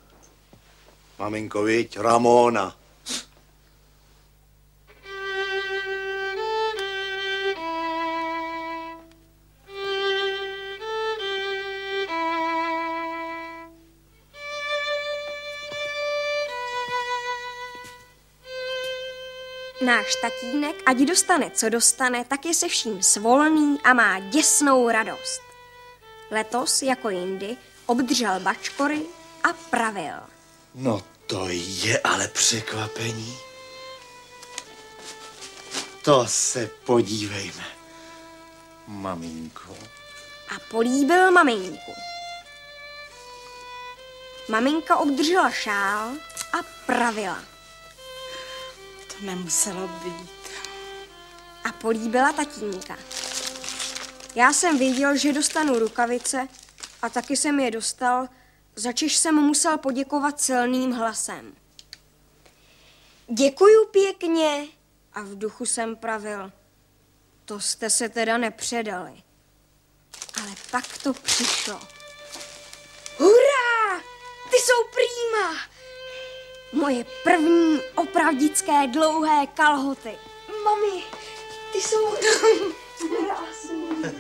Maminko, 1.20 1.64
viď? 1.64 1.98
Ramóna. 1.98 2.81
Náš 19.82 20.16
tatínek, 20.22 20.76
ať 20.86 20.98
dostane, 20.98 21.50
co 21.50 21.70
dostane, 21.70 22.26
tak 22.26 22.46
je 22.46 22.54
se 22.54 22.68
vším 22.68 23.04
svolný 23.04 23.78
a 23.84 23.94
má 23.94 24.20
děsnou 24.20 24.90
radost. 24.90 25.42
Letos, 26.32 26.82
jako 26.82 27.10
jindy, 27.10 27.58
obdržel 27.86 28.40
bačkory 28.40 29.02
a 29.44 29.54
pravil. 29.54 30.16
No 30.76 31.04
to 31.28 31.48
je 31.50 32.00
ale 32.00 32.28
překvapení. 32.28 33.38
To 36.02 36.26
se 36.28 36.70
podívejme. 36.86 37.66
Maminko. 38.88 39.78
a 40.56 40.60
políbil 40.72 41.32
maminku. 41.32 41.92
Maminka 44.50 44.98
obdržela 44.98 45.52
šál 45.52 46.12
a 46.54 46.58
pravila. 46.86 47.51
Nemuselo 49.22 49.88
být. 49.88 50.32
A 51.64 51.72
políbila 51.72 52.34
tatínka. 52.34 52.98
Já 54.36 54.54
jsem 54.54 54.78
věděl, 54.78 55.18
že 55.18 55.34
dostanu 55.34 55.80
rukavice 55.80 56.48
a 57.02 57.10
taky 57.10 57.38
jsem 57.38 57.60
je 57.60 57.72
dostal, 57.72 58.28
začež 58.76 59.16
jsem 59.16 59.36
musel 59.36 59.78
poděkovat 59.78 60.42
silným 60.42 60.92
hlasem. 60.92 61.56
Děkuju 63.28 63.86
pěkně 63.86 64.68
a 65.14 65.22
v 65.22 65.38
duchu 65.38 65.66
jsem 65.66 65.96
pravil. 65.96 66.52
To 67.46 67.60
jste 67.60 67.90
se 67.90 68.10
teda 68.10 68.38
nepředali. 68.38 69.24
Ale 70.42 70.56
pak 70.72 70.98
to 70.98 71.14
přišlo. 71.14 71.82
Hurá! 73.18 74.00
Ty 74.50 74.58
jsou 74.58 74.84
prýma! 74.94 75.71
Moje 76.74 77.06
první 77.24 77.80
opravdické 77.96 78.88
dlouhé 78.88 79.48
kalhoty. 79.48 80.18
Mami, 80.64 81.04
ty 81.74 81.82
jsou 81.82 82.16
krásné. 82.98 84.14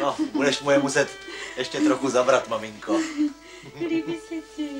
No, 0.00 0.16
budeš 0.32 0.60
mu 0.60 0.70
je 0.70 0.78
muset 0.78 1.08
ještě 1.56 1.80
trochu 1.80 2.08
zabrat, 2.08 2.48
maminko. 2.48 3.00
Líbí 3.88 4.18
se 4.28 4.34
ti. 4.56 4.70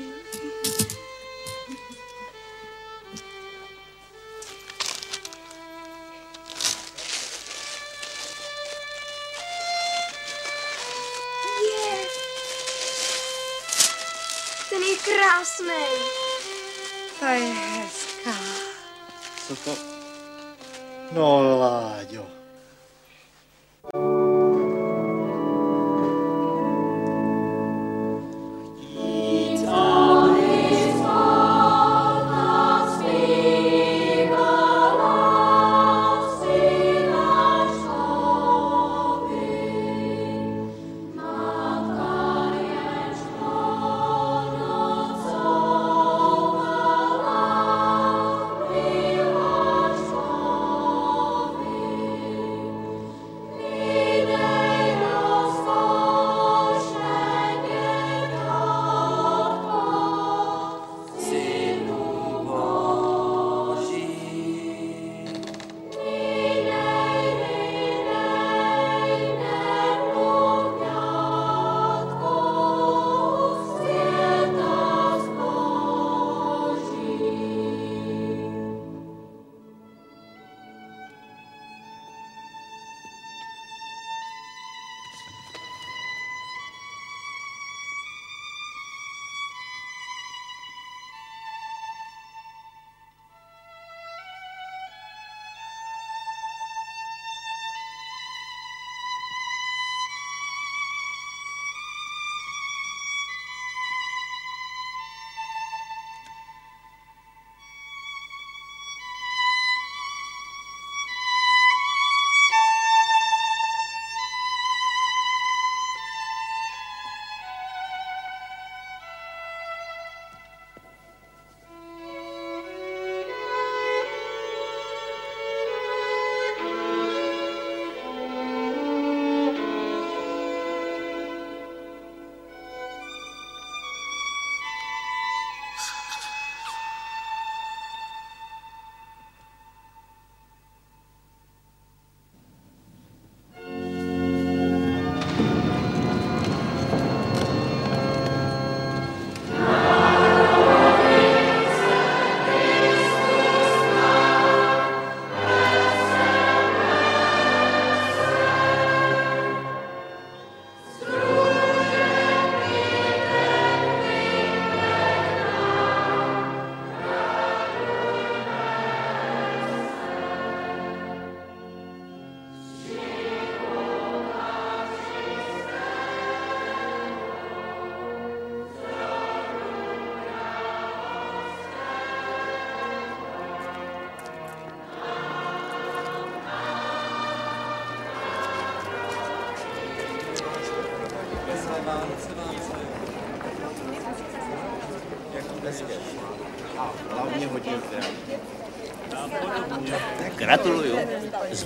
Je. 11.63 12.07
Ten 14.69 14.83
je 14.83 14.97
krásný. 14.97 16.16
To 17.19 17.25
je 17.25 17.53
hezká. 17.53 18.31
Co 19.47 19.55
to? 19.55 19.75
No, 21.11 21.57
Láďo. 21.59 22.36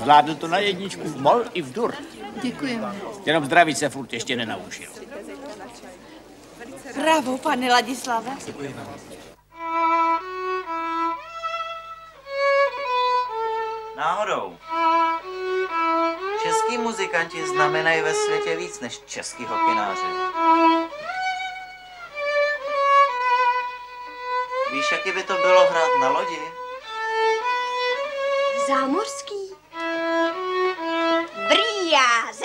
Zvládl 0.01 0.35
to 0.35 0.47
na 0.47 0.57
jedničku 0.57 1.03
v 1.03 1.21
mol 1.21 1.43
i 1.53 1.61
v 1.61 1.73
dur. 1.73 1.95
Děkujeme. 2.41 2.95
Jenom 3.25 3.45
zdraví 3.45 3.75
se 3.75 3.89
furt 3.89 4.13
ještě 4.13 4.35
nenaučil. 4.35 4.89
Bravo, 7.01 7.37
pane 7.37 7.69
Ladislave. 7.69 8.31
Děkuji 8.45 8.73
vám. 8.73 8.95
Náhodou. 13.95 14.57
Český 16.43 16.77
muzikanti 16.77 17.47
znamenají 17.47 18.01
ve 18.01 18.13
světě 18.13 18.55
víc 18.55 18.79
než 18.79 18.99
český 19.05 19.45
hokináři. 19.45 20.07
Víš, 24.73 24.91
jaký 24.91 25.11
by 25.11 25.23
to 25.23 25.33
bylo 25.33 25.65
hrát 25.69 25.89
na 26.01 26.09
lodi? 26.09 26.39
Zámořský. 28.67 29.50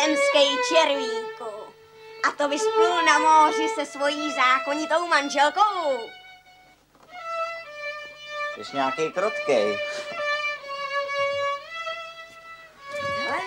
Zemský 0.07 0.57
červíku. 0.69 1.75
A 2.29 2.33
to 2.33 2.49
vysplul 2.49 3.03
na 3.03 3.19
moři 3.19 3.69
se 3.69 3.87
svojí 3.87 4.33
zákonitou 4.33 5.07
manželkou. 5.07 6.11
Jsi 8.63 8.77
nějaký 8.77 9.13
krotkej. 9.13 9.79
Hele. 13.19 13.43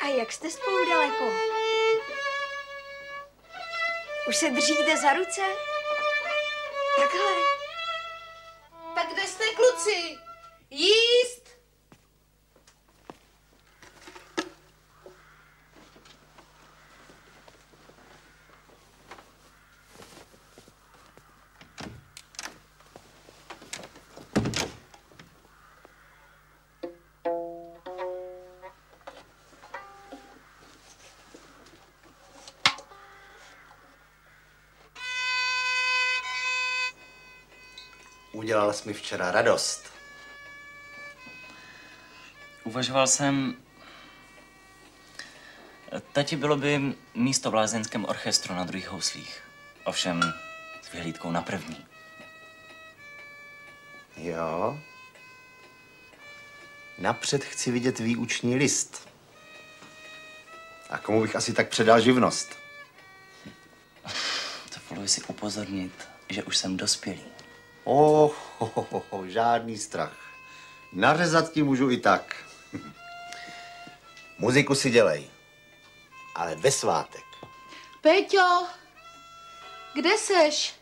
A 0.00 0.06
jak 0.06 0.32
jste 0.32 0.50
spolu 0.50 0.88
daleko? 0.90 1.32
Už 4.28 4.36
se 4.36 4.50
držíte 4.50 4.96
za 4.96 5.12
ruce? 5.12 5.40
Takhle. 6.96 7.32
Tak 8.94 9.12
kde 9.12 9.22
jste, 9.22 9.44
kluci? 9.44 10.18
Jíst! 10.70 11.45
Udělal 38.36 38.72
jsi 38.72 38.88
mi 38.88 38.94
včera 38.94 39.30
radost. 39.30 39.92
Uvažoval 42.64 43.06
jsem... 43.06 43.56
Tati 46.12 46.36
bylo 46.36 46.56
by 46.56 46.94
místo 47.14 47.50
v 47.50 47.54
lázeňském 47.54 48.04
orchestru 48.04 48.54
na 48.54 48.64
druhých 48.64 48.88
houslích. 48.88 49.42
Ovšem 49.84 50.22
s 50.82 50.92
vyhlídkou 50.92 51.30
na 51.30 51.42
první. 51.42 51.86
Jo. 54.16 54.80
Napřed 56.98 57.44
chci 57.44 57.70
vidět 57.70 57.98
výuční 57.98 58.56
list. 58.56 59.08
A 60.90 60.98
komu 60.98 61.22
bych 61.22 61.36
asi 61.36 61.52
tak 61.52 61.68
předal 61.68 62.00
živnost? 62.00 62.58
Dovoluji 64.74 65.08
si 65.08 65.22
upozornit, 65.22 66.08
že 66.28 66.42
už 66.42 66.56
jsem 66.56 66.76
dospělý. 66.76 67.35
Oh, 67.88 68.34
ho, 68.58 68.66
ho, 68.74 68.86
ho, 68.90 69.02
ho, 69.10 69.28
žádný 69.28 69.78
strach. 69.78 70.18
Nařezat 70.92 71.52
ti 71.52 71.62
můžu 71.62 71.90
i 71.90 71.96
tak. 71.96 72.36
Muziku 74.38 74.74
si 74.74 74.90
dělej, 74.90 75.30
ale 76.34 76.54
ve 76.54 76.70
svátek. 76.70 77.24
Péťo, 78.00 78.66
kde 79.94 80.18
seš? 80.18 80.74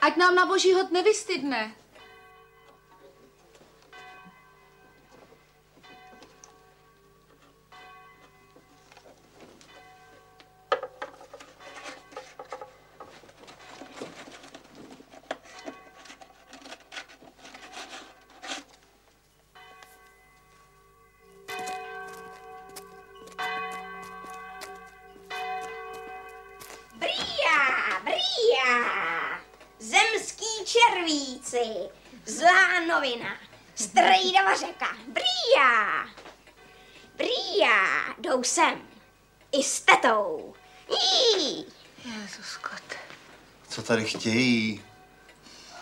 Ať 0.00 0.16
nám 0.16 0.34
na 0.34 0.46
boží 0.46 0.72
hod 0.72 0.90
nevystydne. 0.90 1.74
Chtějí? 44.06 44.82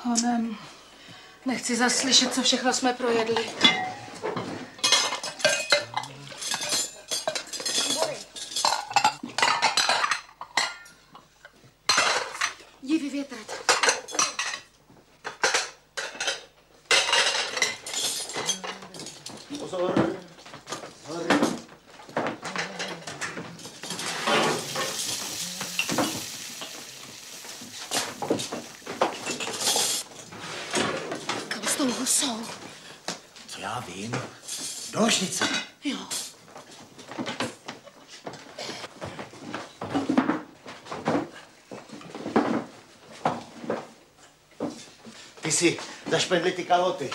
Honem. 0.02 0.56
Nechci 1.46 1.76
zaslyšet, 1.76 2.34
co 2.34 2.42
všechno 2.42 2.72
jsme 2.72 2.92
projedli. 2.92 3.50
Jdi 12.82 12.98
vyvětrat. 12.98 13.46
Pozor. 19.60 20.16
Kam 31.48 31.62
s 31.66 31.74
tou 31.76 31.90
husou? 31.92 32.40
Co 33.48 33.60
já 33.74 33.80
vím? 33.80 34.22
Do 34.92 35.00
ložnice. 35.00 35.48
Jo. 35.84 35.98
Ty 45.40 45.52
si 45.52 45.78
zašpendli 46.10 46.52
ty 46.52 46.64
kalhoty. 46.64 47.10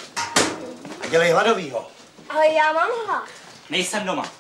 A 1.02 1.08
dělej 1.08 1.32
hladovýho. 1.32 1.88
Ale 2.30 2.48
já 2.48 2.74
mám 2.74 2.90
hlad. 3.06 3.30
Nejsem 3.70 4.06
doma. 4.06 4.39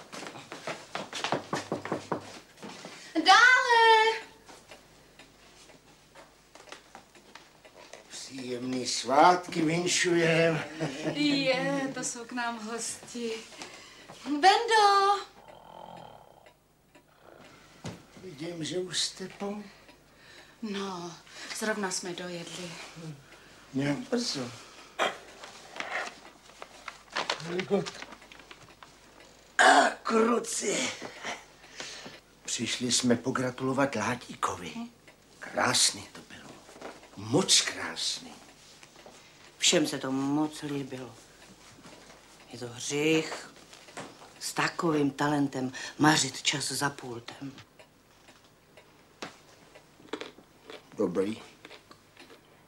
Svátky 9.10 9.62
vinšujem. 9.62 10.60
Je, 11.14 11.92
to 11.94 12.04
jsou 12.04 12.26
k 12.26 12.32
nám 12.32 12.60
hosti. 12.68 13.32
Bendo! 14.26 15.20
Vidím, 18.24 18.64
že 18.64 18.78
už 18.78 19.00
jste 19.00 19.28
po... 19.28 19.56
No, 20.62 21.14
zrovna 21.58 21.92
jsme 21.92 22.14
dojedli. 22.14 22.72
Nějak 23.74 23.98
brzo. 23.98 24.52
A 29.58 29.90
kruci. 30.04 30.90
Přišli 32.46 32.92
jsme 32.92 33.16
pogratulovat 33.16 33.96
Látíkovi. 33.96 34.74
Krásný 35.40 36.08
to 36.12 36.22
bylo. 36.22 36.50
Moc 37.18 37.62
krásný. 37.62 38.34
Všem 39.70 39.88
se 39.88 39.98
to 39.98 40.12
moc 40.12 40.62
líbilo. 40.62 41.16
Je 42.54 42.60
to 42.60 42.68
hřích 42.68 43.50
s 44.40 44.54
takovým 44.54 45.12
talentem 45.12 45.72
mařit 46.00 46.42
čas 46.42 46.72
za 46.72 46.90
pultem. 46.90 47.54
Dobrý. 50.98 51.42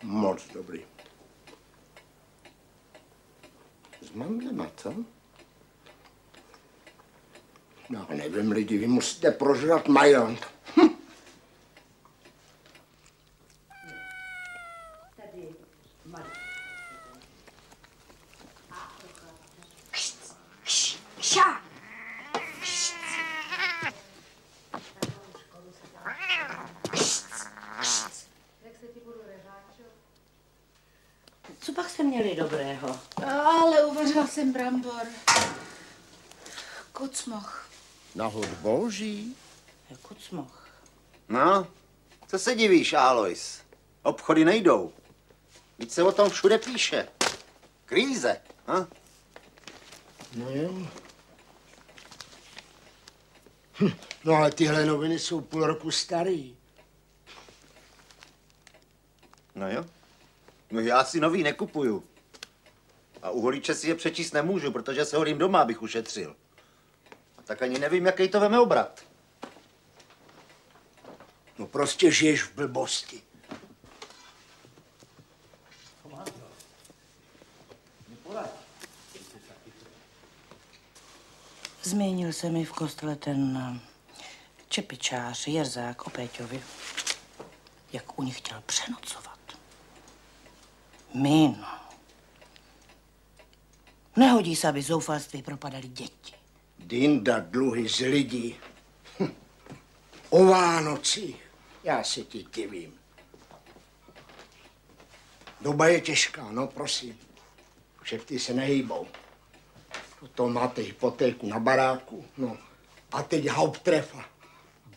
Moc 0.03 0.47
dobrý. 0.53 0.85
S 4.01 4.11
mandlema, 4.11 4.71
co? 4.77 4.95
Já 7.89 8.07
nevím, 8.09 8.51
lidi, 8.51 8.77
vy 8.77 8.87
musíte 8.87 9.31
prožrat 9.31 9.87
majont. 9.87 10.50
Jste 32.01 32.07
měli 32.09 32.35
dobrého? 32.35 32.99
Ale 33.25 33.85
uvařila 33.85 34.27
jsem 34.27 34.53
brambor. 34.53 35.07
Kucmoch. 36.91 37.69
Nahod 38.15 38.47
boží. 38.47 39.35
Kucmoch. 40.01 40.67
No, 41.29 41.67
co 42.27 42.39
se 42.39 42.55
divíš, 42.55 42.93
Alois? 42.93 43.61
Obchody 44.03 44.45
nejdou. 44.45 44.93
Víc 45.79 45.93
se 45.93 46.03
o 46.03 46.11
tom 46.11 46.29
všude 46.29 46.57
píše. 46.57 47.07
Kríze, 47.85 48.41
ha? 48.67 48.87
No 50.35 50.49
jo. 50.49 50.87
Hm, 53.79 53.91
No 54.23 54.33
ale 54.33 54.51
tyhle 54.51 54.85
noviny 54.85 55.19
jsou 55.19 55.41
půl 55.41 55.67
roku 55.67 55.91
starý. 55.91 56.57
No 59.55 59.71
jo. 59.71 59.85
No 60.71 60.79
já 60.79 61.03
si 61.03 61.19
nový 61.19 61.43
nekupuju. 61.43 62.03
A 63.21 63.29
u 63.29 63.41
holiče 63.41 63.75
si 63.75 63.87
je 63.87 63.95
přečíst 63.95 64.31
nemůžu, 64.31 64.71
protože 64.71 65.05
se 65.05 65.17
holím 65.17 65.37
doma, 65.37 65.61
abych 65.61 65.81
ušetřil. 65.81 66.35
A 67.37 67.41
tak 67.41 67.61
ani 67.61 67.79
nevím, 67.79 68.05
jaký 68.05 68.27
to 68.27 68.39
veme 68.39 68.59
obrat. 68.59 69.03
No 71.57 71.67
prostě 71.67 72.11
žiješ 72.11 72.43
v 72.43 72.55
blbosti. 72.55 73.21
Zmínil 81.83 82.33
se 82.33 82.49
mi 82.49 82.65
v 82.65 82.71
kostele 82.71 83.15
ten 83.15 83.57
eh, 83.57 83.79
čepičář 84.69 85.47
Jerzák 85.47 86.07
o 86.07 86.09
Péťovi, 86.09 86.63
jak 87.93 88.19
u 88.19 88.23
nich 88.23 88.37
chtěl 88.37 88.63
přenocovat. 88.65 89.30
Mín. 91.13 91.65
Nehodí 94.15 94.55
se, 94.55 94.67
aby 94.67 94.81
zoufalství 94.81 95.41
propadali 95.41 95.87
děti. 95.87 96.33
Dinda 96.79 97.39
dluhy 97.39 97.89
z 97.89 97.99
lidí. 97.99 98.55
Hm. 99.19 99.33
O 100.29 100.45
Vánocích. 100.45 101.51
Já 101.83 102.03
se 102.03 102.21
ti 102.21 102.45
divím. 102.55 102.93
Doba 105.61 105.87
je 105.87 106.01
těžká, 106.01 106.51
no 106.51 106.67
prosím. 106.67 107.19
Kšefty 108.01 108.39
se 108.39 108.53
nehýbou. 108.53 109.07
Potom 110.19 110.53
máte 110.53 110.81
hypotéku 110.81 111.47
na 111.47 111.59
baráku, 111.59 112.25
no. 112.37 112.57
A 113.11 113.23
teď 113.23 113.47
hauptrefa. 113.47 114.25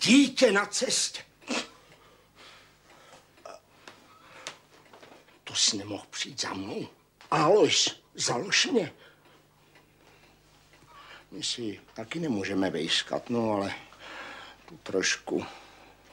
Dítě 0.00 0.52
na 0.52 0.66
cestě. 0.66 1.22
To 5.54 5.58
jsi 5.60 5.76
nemohl 5.76 6.04
přijít 6.10 6.40
za 6.40 6.54
mnou. 6.54 6.88
Alois, 7.30 8.00
založ 8.14 8.66
mě. 8.66 8.92
My 11.30 11.42
si 11.42 11.80
taky 11.94 12.20
nemůžeme 12.20 12.70
vejskat, 12.70 13.30
no 13.30 13.52
ale 13.52 13.74
tu 14.68 14.76
trošku. 14.76 15.46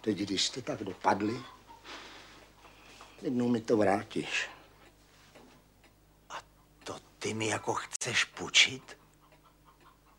Teď, 0.02 0.18
když 0.18 0.44
jste 0.44 0.62
tak 0.62 0.84
dopadli, 0.84 1.42
jednou 3.22 3.48
mi 3.48 3.62
to 3.62 3.78
vrátíš. 3.78 4.50
To 6.84 7.00
ty 7.20 7.34
mi 7.34 7.48
jako 7.48 7.74
chceš 7.74 8.24
půjčit? 8.24 8.98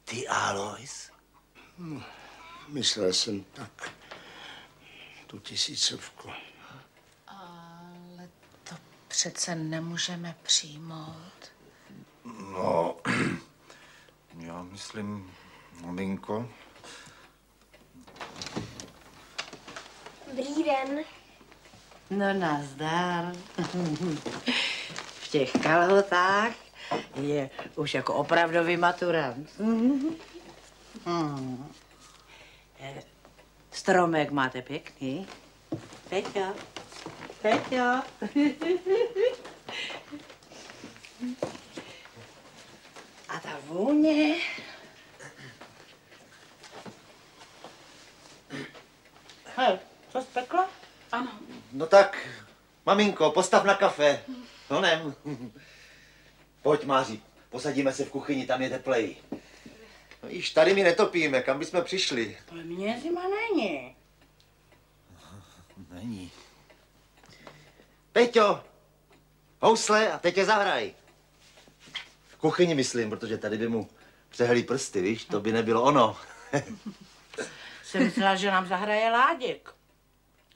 Ty, 0.04 0.28
Alois? 0.28 1.10
No, 1.78 2.04
myslel 2.68 3.12
jsem 3.12 3.44
tak. 3.44 3.92
Tu 5.26 5.38
tisícovku. 5.38 6.30
Přece 9.12 9.54
nemůžeme 9.54 10.34
přijmout. 10.42 11.52
No, 12.24 12.96
já 14.38 14.62
myslím, 14.62 15.32
maminko, 15.80 16.48
Dobrý 20.26 20.64
den. 20.64 21.04
No 22.10 22.32
nazdar. 22.32 23.32
V 25.20 25.28
těch 25.30 25.52
kalhotách 25.52 26.52
je 27.20 27.50
už 27.76 27.94
jako 27.94 28.14
opravdový 28.14 28.76
maturant. 28.76 29.50
Hmm. 31.06 31.72
Eh, 32.80 33.02
Stromek 33.70 34.30
máte 34.30 34.62
pěkný. 34.62 35.26
Peťo, 36.08 36.54
Peťo. 37.42 38.02
A 43.28 43.40
ta 43.42 43.58
vůně. 43.66 44.36
Hej, 49.56 49.78
co 50.12 50.22
spekla? 50.22 50.70
Ano. 51.12 51.30
No 51.72 51.86
tak, 51.86 52.28
maminko, 52.86 53.30
postav 53.30 53.64
na 53.64 53.74
kafe. 53.74 54.24
No 54.70 54.80
nem. 54.80 55.14
Pojď, 56.62 56.84
Máří, 56.84 57.22
posadíme 57.50 57.92
se 57.92 58.04
v 58.04 58.10
kuchyni, 58.10 58.46
tam 58.46 58.62
je 58.62 58.70
teplej. 58.70 59.16
No 60.22 60.28
již 60.28 60.50
tady 60.50 60.74
mi 60.74 60.82
netopíme, 60.82 61.42
kam 61.42 61.58
bychom 61.58 61.84
přišli? 61.84 62.38
Ale 62.50 62.62
mně 62.62 63.00
zima 63.02 63.22
není. 63.28 63.96
Není. 65.90 66.30
Peťo, 68.12 68.64
housle 69.60 70.12
a 70.12 70.18
teď 70.18 70.36
je 70.36 70.44
zahraj. 70.44 70.94
V 72.28 72.36
kuchyni 72.36 72.74
myslím, 72.74 73.10
protože 73.10 73.38
tady 73.38 73.58
by 73.58 73.68
mu 73.68 73.88
přehlí 74.28 74.62
prsty, 74.62 75.00
víš, 75.02 75.24
to 75.24 75.40
by 75.40 75.52
nebylo 75.52 75.82
ono. 75.82 76.16
Jsem 77.82 78.04
myslela, 78.04 78.36
že 78.36 78.50
nám 78.50 78.68
zahraje 78.68 79.10
Láděk. 79.10 79.74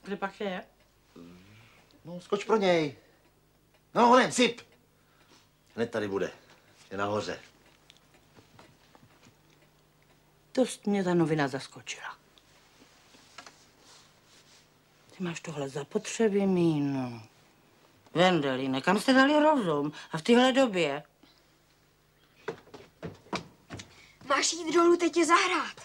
Kde 0.03 0.17
pak 0.17 0.41
je? 0.41 0.65
No, 2.05 2.21
skoč 2.21 2.45
pro 2.45 2.57
něj. 2.57 2.97
No, 3.95 4.07
honem, 4.07 4.33
sip. 4.33 4.61
Hned 5.77 5.91
tady 5.91 6.09
bude. 6.09 6.31
Je 6.91 6.97
nahoře. 6.97 7.41
Dost 10.55 10.87
mě 10.87 11.05
ta 11.05 11.15
novina 11.15 11.49
zaskočila. 11.49 12.17
Ty 15.17 15.25
máš 15.25 15.41
tohle 15.41 15.69
zapotřebí, 15.69 16.47
Míno. 16.47 17.23
Vendelíne, 18.17 18.81
kam 18.81 19.01
jste 19.01 19.13
dali 19.13 19.41
rozum? 19.41 19.93
A 20.13 20.19
v 20.19 20.23
téhle 20.23 20.53
době? 20.53 21.03
Máš 24.27 24.53
jít 24.53 24.75
dolů 24.75 24.97
teď 24.97 25.17
je 25.17 25.27
zahrát. 25.27 25.81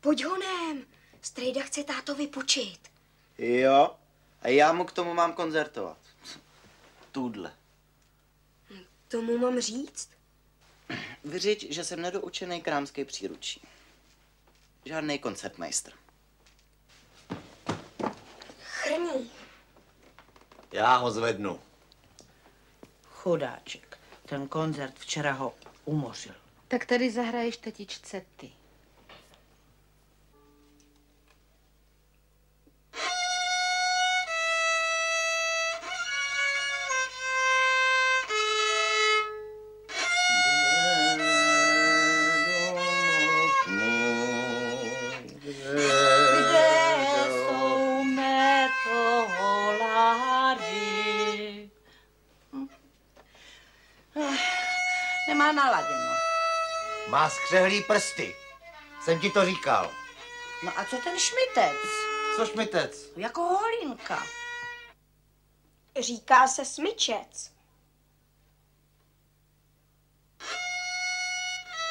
Pojď 0.00 0.24
honem. 0.24 0.86
Strejda 1.22 1.62
chce 1.62 1.84
tátovi 1.84 2.26
počít. 2.26 2.80
Jo, 3.38 3.96
a 4.42 4.48
já 4.48 4.72
mu 4.72 4.84
k 4.84 4.92
tomu 4.92 5.14
mám 5.14 5.32
koncertovat. 5.32 5.98
Tudle. 7.12 7.52
Tomu 9.08 9.38
mám 9.38 9.60
říct? 9.60 10.10
Vyřiď, 11.24 11.72
že 11.72 11.84
jsem 11.84 12.02
nedoučený 12.02 12.62
krámský 12.62 13.04
příručí. 13.04 13.62
Žádný 14.84 15.18
koncertmeister. 15.18 15.92
Já 20.72 20.96
ho 20.96 21.10
zvednu. 21.10 21.60
Chudáček. 23.04 23.98
Ten 24.26 24.48
koncert 24.48 24.94
včera 24.98 25.32
ho 25.32 25.54
umořil. 25.84 26.34
Tak 26.68 26.86
tady 26.86 27.10
zahraješ 27.10 27.56
tetičce 27.56 28.22
ty. 28.36 28.50
Skřehlý 57.78 57.84
prsty. 57.84 58.36
Jsem 59.00 59.20
ti 59.20 59.30
to 59.30 59.44
říkal. 59.44 59.90
No 60.64 60.78
a 60.78 60.84
co 60.84 60.96
ten 60.96 61.18
šmitec? 61.18 61.76
Co 62.36 62.46
šmitec? 62.46 63.10
Jako 63.16 63.40
holínka. 63.40 64.22
Říká 66.00 66.48
se 66.48 66.64
smyčec. 66.64 67.52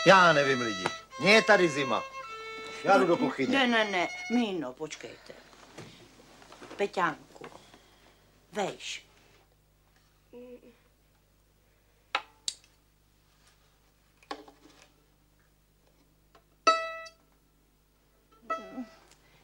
Já 0.08 0.34
nevím, 0.34 0.62
lidi. 0.62 0.84
Mně 1.20 1.34
je 1.34 1.42
tady 1.44 1.70
zima. 1.70 2.04
Já 2.84 2.98
jdu 2.98 3.08
do 3.08 3.18
kuchyně. 3.18 3.58
Ne, 3.60 3.68
ne, 3.68 3.92
ne, 3.92 4.08
Míno, 4.32 4.74
počkejte. 4.74 5.34
Peťánku, 6.76 7.46
vejš. 8.52 9.08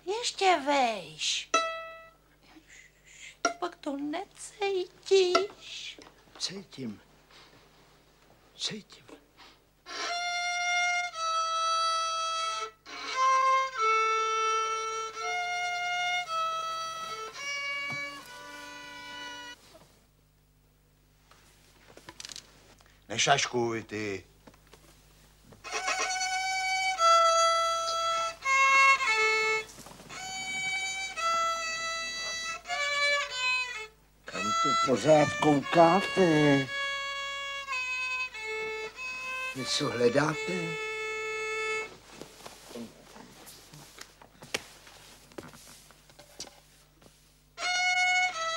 Ještě 0.05 0.59
vejš. 0.65 1.49
Pak 3.59 3.75
to 3.75 3.97
necítíš. 3.97 5.99
Cítím. 6.37 7.01
Cítím. 8.57 9.03
Nešaškuj, 23.09 23.83
ty. 23.83 24.32
Pořád 34.93 35.27
koukáte? 35.41 36.67
Něco 39.55 39.89
hledáte? 39.89 40.53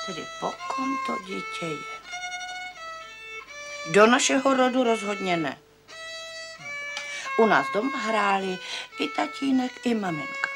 Tedy 0.07 0.27
po 0.40 0.53
kom 0.68 0.96
to 1.07 1.16
dítě 1.27 1.66
je? 1.66 1.77
Do 3.92 4.07
našeho 4.07 4.55
rodu 4.55 4.85
rozhodně 4.85 5.37
ne. 5.37 5.59
U 7.38 7.46
nás 7.46 7.66
doma 7.75 7.99
hráli 7.99 8.59
i 9.01 9.09
tatínek, 9.09 9.87
i 9.87 9.94
maminka. 9.94 10.50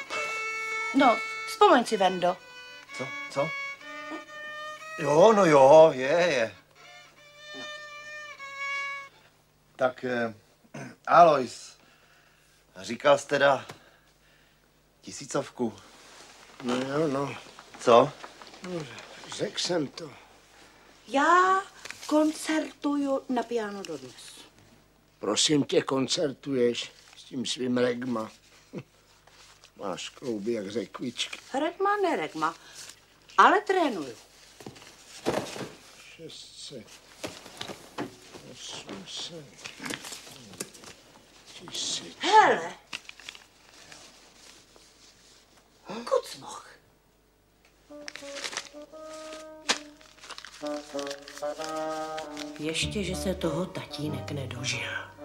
No, 0.95 1.17
vzpomeň 1.47 1.85
si, 1.85 1.97
Vendo. 1.97 2.37
Co? 2.97 3.07
Co? 3.31 3.60
Jo, 5.01 5.33
no 5.33 5.47
jo, 5.47 5.93
je, 5.95 6.09
je. 6.09 6.55
Tak, 9.77 10.05
eh, 10.05 10.35
Alois, 11.07 11.77
říkal 12.77 13.19
jsi 13.19 13.27
teda 13.27 13.67
tisícovku. 15.01 15.75
No 16.63 16.75
jo, 16.75 17.09
no. 17.09 17.37
Co? 17.81 18.13
no 18.63 18.87
řekl 19.37 19.59
jsem 19.59 19.87
to. 19.87 20.11
Já 21.09 21.63
koncertuju 22.07 23.23
na 23.29 23.43
piano 23.43 23.83
dodnes. 23.83 24.41
Prosím 25.19 25.65
tě, 25.65 25.83
koncertuješ 25.83 26.93
s 27.17 27.25
tím 27.25 27.47
svým 27.47 27.79
regma. 27.79 28.31
Máš 29.77 30.09
klouby 30.09 30.53
jak 30.53 30.71
řekvičky. 30.71 31.39
Regma, 31.61 31.97
ne 31.97 32.17
regma, 32.17 32.55
ale 33.39 33.61
trénuju. 33.61 34.30
600, 36.29 36.85
800, 38.53 39.45
tisíc. 41.55 42.17
Hele! 42.19 42.73
Kucmoch. 46.05 46.67
Ještě, 52.59 53.05
že 53.05 53.17
se 53.17 53.35
toho 53.35 53.67
tatínek 53.67 54.31
nedožil. 54.31 55.20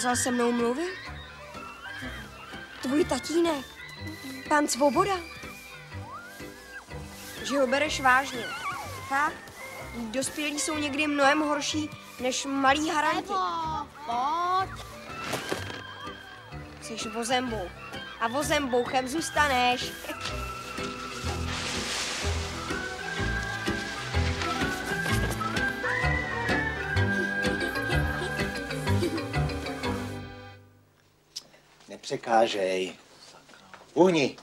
Zakázal 0.00 0.16
se 0.16 0.30
mnou 0.30 0.52
mluvit? 0.52 0.94
Tvůj 2.82 3.04
tatínek, 3.04 3.66
pan 4.48 4.68
Svoboda. 4.68 5.14
Že 7.42 7.58
ho 7.58 7.66
bereš 7.66 8.00
vážně. 8.00 8.44
Fakt? 9.08 9.36
Dospělí 9.96 10.58
jsou 10.58 10.78
někdy 10.78 11.06
mnohem 11.06 11.40
horší 11.40 11.90
než 12.20 12.46
malí 12.46 12.90
haranti. 12.90 13.32
Pojď. 14.06 14.70
Jsi 16.82 17.08
vozembou. 17.08 17.70
A 18.20 18.28
vozembouchem 18.28 19.08
zůstaneš. 19.08 19.92
Nepřekážej. 32.10 32.96
Uhni. 33.94 34.36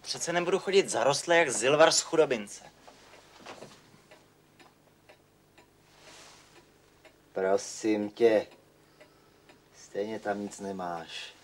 Přece 0.00 0.32
nebudu 0.32 0.58
chodit 0.58 0.88
zarostlé 0.88 1.36
jak 1.36 1.50
zilvar 1.50 1.92
z 1.92 2.00
chudobince. 2.00 2.64
Prosím 7.32 8.10
tě. 8.10 8.46
Stejně 9.76 10.20
tam 10.20 10.40
nic 10.40 10.60
nemáš. 10.60 11.34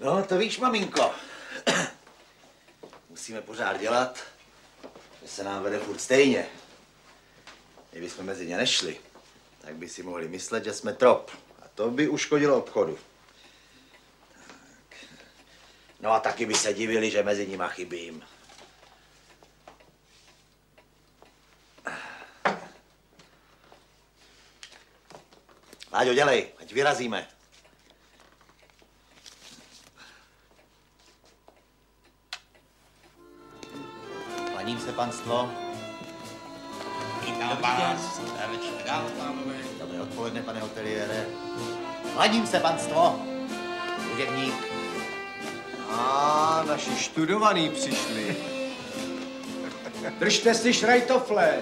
No, 0.00 0.24
to 0.24 0.38
víš, 0.38 0.58
maminko. 0.58 1.14
Musíme 3.10 3.40
pořád 3.40 3.80
dělat, 3.80 4.20
že 5.22 5.28
se 5.28 5.44
nám 5.44 5.62
vede 5.62 5.78
furt 5.78 6.00
stejně. 6.00 6.46
Kdybychom 7.90 8.26
mezi 8.26 8.46
ně 8.46 8.56
nešli, 8.56 9.00
tak 9.64 9.74
by 9.76 9.88
si 9.88 10.02
mohli 10.02 10.28
myslet, 10.28 10.64
že 10.64 10.72
jsme 10.72 10.92
trop. 10.92 11.30
A 11.62 11.68
to 11.74 11.90
by 11.90 12.08
uškodilo 12.08 12.58
obchodu. 12.58 12.98
Tak. 14.34 14.98
No 16.00 16.10
a 16.12 16.20
taky 16.20 16.46
by 16.46 16.54
se 16.54 16.74
divili, 16.74 17.10
že 17.10 17.22
mezi 17.22 17.46
nima 17.46 17.68
chybím. 17.68 18.22
Láďo, 25.92 26.14
dělej, 26.14 26.48
ať 26.60 26.72
vyrazíme. 26.72 27.28
Klaním 34.52 34.80
se, 34.80 34.92
panstvo. 34.92 35.63
Vás. 37.64 38.20
Večer, 38.50 39.00
pánové. 39.18 39.54
Dobré 39.80 40.00
odpoledne, 40.00 40.42
pane 40.42 40.60
hoteliére. 40.60 41.26
Klaním 42.14 42.46
se, 42.46 42.60
panstvo. 42.60 43.20
Služebník. 44.04 44.54
A 45.90 46.64
naši 46.68 46.96
študovaní 46.96 47.68
přišli. 47.68 48.36
Držte 50.18 50.54
si 50.54 50.74
šrajtofle. 50.74 51.54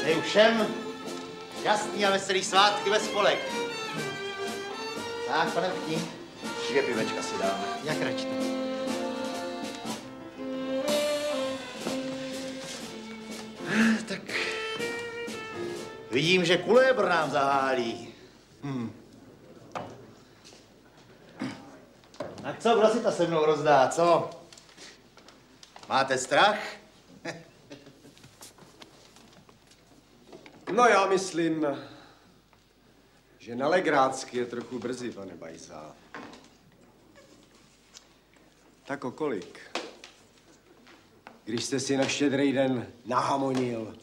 Přeju 0.00 0.20
všem 0.20 0.66
šťastný 1.60 2.06
a 2.06 2.10
veselý 2.10 2.44
svátky 2.44 2.90
ve 2.90 3.00
spolek. 3.00 3.38
Tak, 5.28 5.52
pane 5.54 5.68
Vrtní, 5.68 6.08
dvě 6.70 6.82
pivečka 6.82 7.22
si 7.22 7.38
dáme. 7.38 7.64
Jak 7.84 8.02
radši 8.02 8.71
vidím, 16.22 16.44
že 16.44 16.58
kulébr 16.58 17.08
nám 17.08 17.30
zahálí. 17.30 18.14
Hm. 18.62 18.92
Tak 22.42 22.58
co, 22.58 22.78
kdo 22.78 22.88
si 22.88 23.00
to 23.00 23.12
se 23.12 23.26
mnou 23.26 23.44
rozdá, 23.44 23.88
co? 23.88 24.30
Máte 25.88 26.18
strach? 26.18 26.58
No 30.72 30.86
já 30.86 31.06
myslím, 31.06 31.66
že 33.38 33.54
na 33.54 33.68
Legrácky 33.68 34.38
je 34.38 34.46
trochu 34.46 34.78
brzy, 34.78 35.10
pane 35.10 35.36
Bajsa. 35.36 35.94
Tak 38.84 39.04
o 39.04 39.10
kolik? 39.10 39.60
Když 41.44 41.64
jste 41.64 41.80
si 41.80 41.96
na 41.96 42.06
štědrý 42.06 42.52
den 42.52 42.86
nahamonil. 43.04 43.96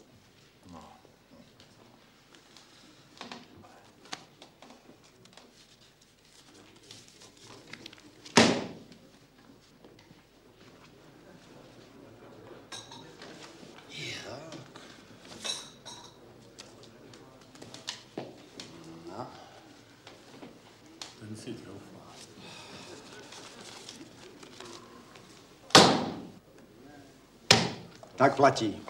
Platí. 28.40 28.88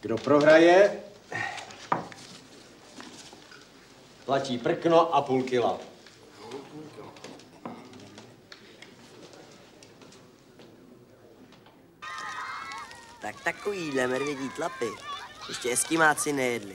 Kdo 0.00 0.18
prohraje, 0.18 1.02
platí 4.24 4.58
prkno 4.58 5.14
a 5.14 5.22
půl 5.22 5.42
kila. 5.42 5.78
Tak 13.20 13.40
takovýhle 13.44 14.06
medvědí 14.06 14.50
tlapy 14.50 14.90
ještě 15.48 15.72
eskimáci 15.72 16.32
nejedli. 16.32 16.74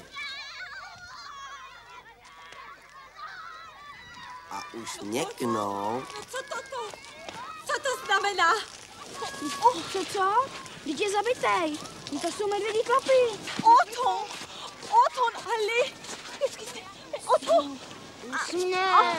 A 4.52 4.62
už 4.74 5.00
měknou. 5.02 6.04
Co 6.32 6.38
to 6.38 6.58
to? 6.70 6.98
Co 7.66 7.80
to 7.80 8.06
znamená? 8.06 8.83
Oh, 9.62 9.82
co 9.92 10.06
co? 10.06 10.50
Vždyť 10.84 11.02
je 11.02 11.12
zabitej. 11.12 11.78
No 12.12 12.20
to 12.20 12.32
jsou 12.32 12.48
medvědí 12.48 12.80
klapy. 12.86 13.40
Oton! 13.58 14.24
Oton, 14.84 15.44
Ali! 15.46 15.94
Oton! 17.36 17.80
Ne. 18.72 19.16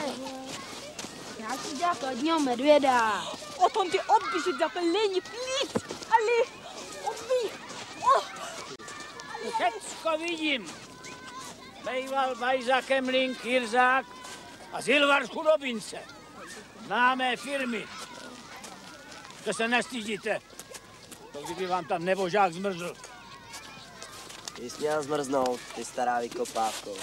Já 1.37 1.57
si 1.57 1.77
dělat 1.77 2.03
hodního 2.03 2.39
medvěda. 2.39 3.25
Oton, 3.57 3.91
ty 3.91 3.99
odběžit 3.99 4.59
za 4.59 4.69
pelení, 4.69 5.21
please! 5.21 5.95
Ali! 6.11 6.49
Odbí! 7.03 7.51
Oh! 8.01 8.23
Všecko 9.53 10.17
vidím. 10.17 10.73
Bejval 11.83 12.35
Bajza 12.35 12.81
Kemling, 12.81 13.45
Jirzák 13.45 14.05
a 14.73 14.81
Zilvar 14.81 15.25
z 15.25 15.29
Chudobince. 15.29 15.99
Známé 16.85 17.37
firmy. 17.37 17.87
To 19.45 19.53
se 19.53 19.67
nestydíte. 19.67 20.39
To 21.33 21.41
kdyby 21.41 21.67
vám 21.67 21.85
tam 21.85 22.05
nebožák 22.05 22.53
zmrzl. 22.53 22.93
Ty 24.55 24.69
jsi 24.69 24.77
měl 24.79 25.03
zmrznout, 25.03 25.59
ty 25.75 25.85
stará 25.85 26.19
vykopávko. 26.19 26.93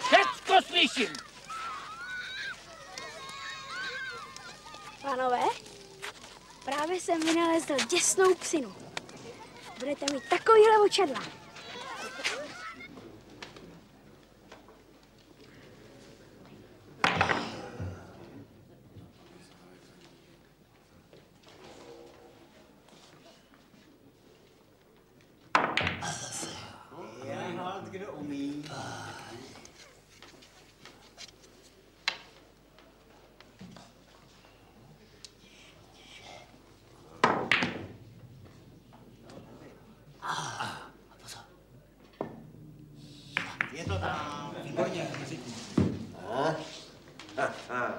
Všecko 0.00 0.62
slyším. 0.66 1.12
Pánové, 5.02 5.42
právě 6.64 7.00
jsem 7.00 7.20
vynalezl 7.20 7.76
děsnou 7.90 8.34
psinu. 8.34 8.74
Budete 9.78 10.06
mít 10.12 10.22
takovýhle 10.28 10.78
očadla. 10.86 11.22
Kdo 27.90 28.12
umí? 28.12 28.64
Je 43.72 43.84
to 43.84 43.98
tam. 43.98 44.56
Výborně. 44.64 45.08
A? 46.28 46.56
Ha, 47.36 47.54
ha. 47.68 47.98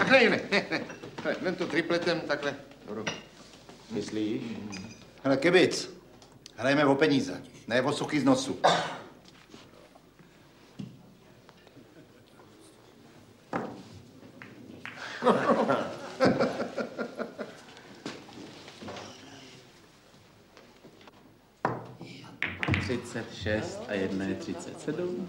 Takhle, 0.00 0.30
ne, 0.30 0.40
ne, 0.50 0.66
ne. 0.70 0.80
ne. 1.24 1.36
Vem 1.40 1.54
to 1.54 1.66
tripletem 1.66 2.20
takhle. 2.20 2.56
Dobro. 2.86 3.04
Myslíš? 3.90 4.42
Hele, 5.24 5.36
kebic. 5.36 5.90
Hrajeme 6.56 6.84
o 6.86 6.94
peníze, 6.94 7.42
ne 7.68 7.82
o 7.82 7.92
suchý 7.92 8.20
z 8.20 8.24
nosu. 8.24 8.58
Třicet 22.80 23.34
šest 23.34 23.80
a 23.88 23.92
jedna 23.92 24.24
je 24.24 24.34
třicet 24.34 24.80
sedm. 24.80 25.28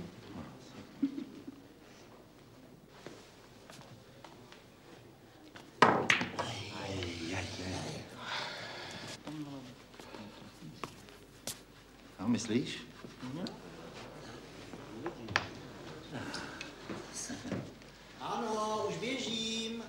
No, 12.22 12.28
myslíš? 12.28 12.80
Ano, 18.20 18.86
už 18.90 18.98
běžím. 18.98 19.84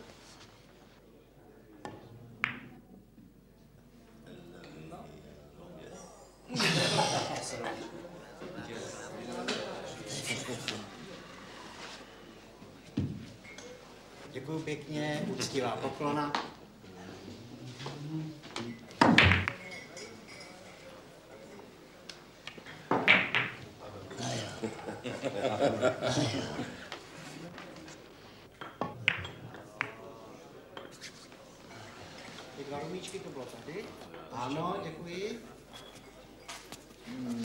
Děkuji 14.32 14.58
pěkně, 14.58 15.22
úctivá 15.28 15.71
poklona. 15.82 16.32
Ty 32.56 32.64
dva 32.68 32.78
rumíčky 32.78 33.18
to 33.18 33.28
bylo 33.30 33.44
tady. 33.44 33.84
Ano, 34.32 34.76
děkuji. 34.84 35.40
Hmm. 37.06 37.44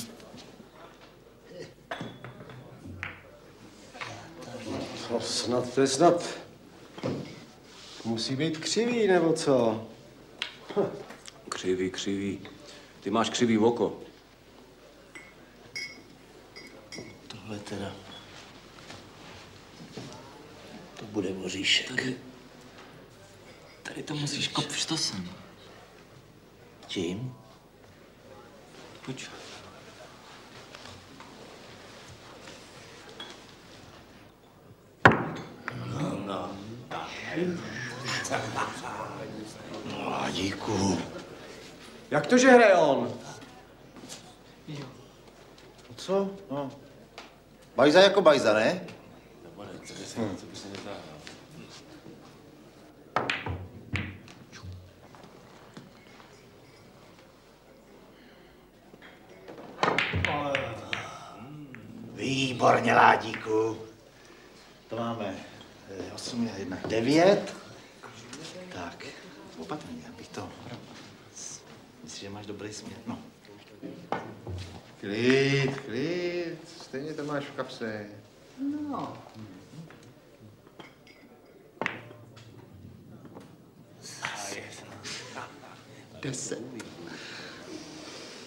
No 5.11 5.19
snad 5.21 5.73
to 5.73 5.81
je 5.81 5.87
snad. 5.87 6.46
Musí 8.17 8.35
být 8.35 8.57
křivý, 8.57 9.07
nebo 9.07 9.33
co? 9.33 9.87
Křivý, 11.49 11.91
křivý. 11.91 12.39
Ty 12.99 13.09
máš 13.09 13.29
křivý 13.29 13.57
oko. 13.57 14.01
Tohle 17.27 17.59
teda. 17.59 17.95
To 20.99 21.05
bude 21.05 21.33
voříšek. 21.33 22.07
Tady 23.83 24.03
to 24.03 24.15
musíš 24.15 24.47
kop 24.47 24.71
štosem. 24.71 25.29
Čím? 26.87 27.35
Pojď. 29.05 29.27
No, 35.85 36.19
no. 36.25 36.57
Mládíku. 40.03 40.97
Jak 42.11 42.27
to, 42.27 42.37
že 42.37 42.51
hraje 42.51 42.75
on? 42.75 43.13
Co? 45.95 46.29
No. 46.51 46.71
Bajza 47.75 48.01
jako 48.01 48.21
bajza, 48.21 48.53
ne? 48.53 48.81
Výborně, 62.13 62.93
Ládíku. 62.93 63.77
To 64.89 64.95
máme 64.95 65.35
8, 66.15 66.49
1, 66.57 66.77
9. 66.87 67.66
Opatrně, 69.67 70.01
abych 70.13 70.27
to... 70.27 70.49
Myslíš, 72.03 72.21
že 72.21 72.29
máš 72.29 72.45
dobrý 72.45 72.73
směr? 72.73 72.97
No. 73.07 73.19
Klid, 74.99 75.79
klid, 75.85 76.57
stejně 76.81 77.13
to 77.13 77.23
máš 77.23 77.43
v 77.43 77.51
kapse. 77.51 78.05
No. 78.91 79.17
Deset. 86.21 86.59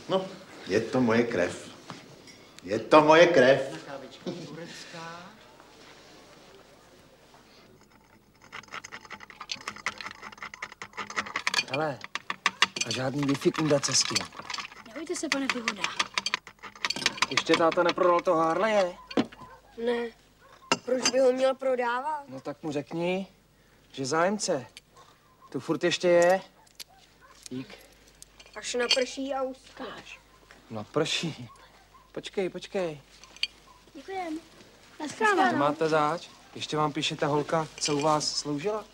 No, 0.08 0.26
je 0.66 0.80
to 0.80 1.00
moje 1.00 1.22
krev. 1.22 1.70
Je 2.62 2.78
to 2.78 3.00
moje 3.00 3.26
krev. 3.26 3.79
Žádný 13.10 13.22
Wi-Fi 13.34 13.80
cestě. 13.80 14.14
Nebojte 14.88 15.16
se, 15.16 15.28
pane 15.28 15.46
Pivoda. 15.46 15.82
Ještě 17.30 17.56
táta 17.56 17.82
neprodal 17.82 18.20
to 18.20 18.34
Harleje? 18.34 18.94
Ne. 19.84 20.08
Proč 20.84 21.10
by 21.10 21.18
ho 21.18 21.32
měl 21.32 21.54
prodávat? 21.54 22.24
No 22.28 22.40
tak 22.40 22.62
mu 22.62 22.72
řekni, 22.72 23.26
že 23.92 24.06
zájemce. 24.06 24.66
Tu 25.52 25.60
furt 25.60 25.84
ještě 25.84 26.08
je. 26.08 26.40
Dík. 27.50 27.78
Až 28.56 28.74
naprší 28.74 29.34
a 29.34 29.42
uskáš. 29.42 30.20
No 30.70 30.84
prší. 30.84 31.48
Počkej, 32.12 32.48
počkej. 32.48 33.00
Děkujem. 33.94 34.38
Co 34.96 35.02
Naschledanou. 35.02 35.58
máte 35.58 35.88
zač? 35.88 36.28
Ještě 36.54 36.76
vám 36.76 36.92
píše 36.92 37.16
ta 37.16 37.26
holka, 37.26 37.68
co 37.80 37.96
u 37.96 38.00
vás 38.00 38.36
sloužila? 38.36 38.84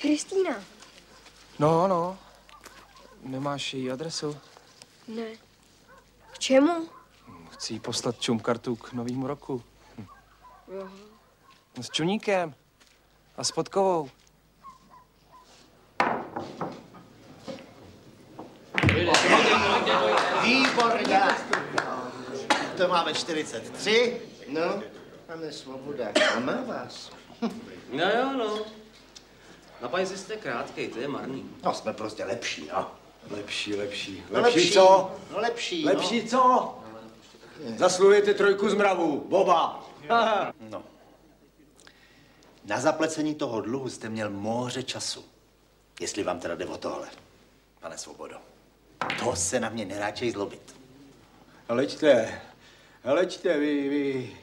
Kristýna. 0.00 0.64
No, 1.58 1.88
no. 1.88 2.18
Nemáš 3.22 3.74
její 3.74 3.90
adresu? 3.90 4.36
Ne. 5.08 5.26
K 6.32 6.38
čemu? 6.38 6.88
Chci 7.50 7.72
jí 7.72 7.80
poslat 7.80 8.20
čumkartu 8.20 8.76
k 8.76 8.92
novému 8.92 9.26
roku. 9.26 9.62
Jo. 10.68 10.88
No, 11.76 11.82
s 11.82 11.90
čuníkem. 11.90 12.54
A 13.36 13.44
s 13.44 13.52
podkovou. 13.52 14.10
Výborně. 20.42 21.20
To 22.76 22.88
máme 22.88 23.14
43. 23.14 24.20
No, 24.48 24.82
pane 25.26 25.52
Svoboda, 25.52 26.08
a 26.36 26.40
má 26.40 26.62
vás. 26.62 27.12
No 27.92 28.10
jo, 28.10 28.32
no. 28.32 28.58
Na 29.80 29.88
pajzi 29.88 30.18
jste 30.18 30.36
krátkej, 30.36 30.88
to 30.88 30.98
je 30.98 31.08
marný. 31.08 31.50
No, 31.64 31.74
jsme 31.74 31.92
prostě 31.92 32.24
lepší, 32.24 32.68
no. 32.72 33.01
Lepší, 33.30 33.74
lepší. 33.74 34.24
No, 34.30 34.40
Lepší, 34.40 34.58
lepší. 34.58 34.72
co? 34.72 35.10
No 35.32 35.38
lepší, 35.40 35.84
Lepší 35.84 36.28
co? 36.28 36.74
Zasluhujete 37.76 38.34
trojku 38.34 38.68
z 38.68 38.74
mravu, 38.74 39.24
Boba. 39.28 39.84
No. 40.60 40.82
Na 42.64 42.80
zaplecení 42.80 43.34
toho 43.34 43.60
dluhu 43.60 43.88
jste 43.90 44.08
měl 44.08 44.30
moře 44.30 44.82
času. 44.82 45.24
Jestli 46.00 46.22
vám 46.22 46.40
teda 46.40 46.54
jde 46.54 46.66
o 46.66 46.76
tohle, 46.76 47.08
pane 47.80 47.98
Svobodo. 47.98 48.36
To 49.24 49.36
se 49.36 49.60
na 49.60 49.68
mě 49.68 49.84
neráčej 49.84 50.30
zlobit. 50.30 50.76
Hleďte, 51.68 52.40
hleďte, 53.04 53.58
vy, 53.58 53.88
vy, 53.88 54.36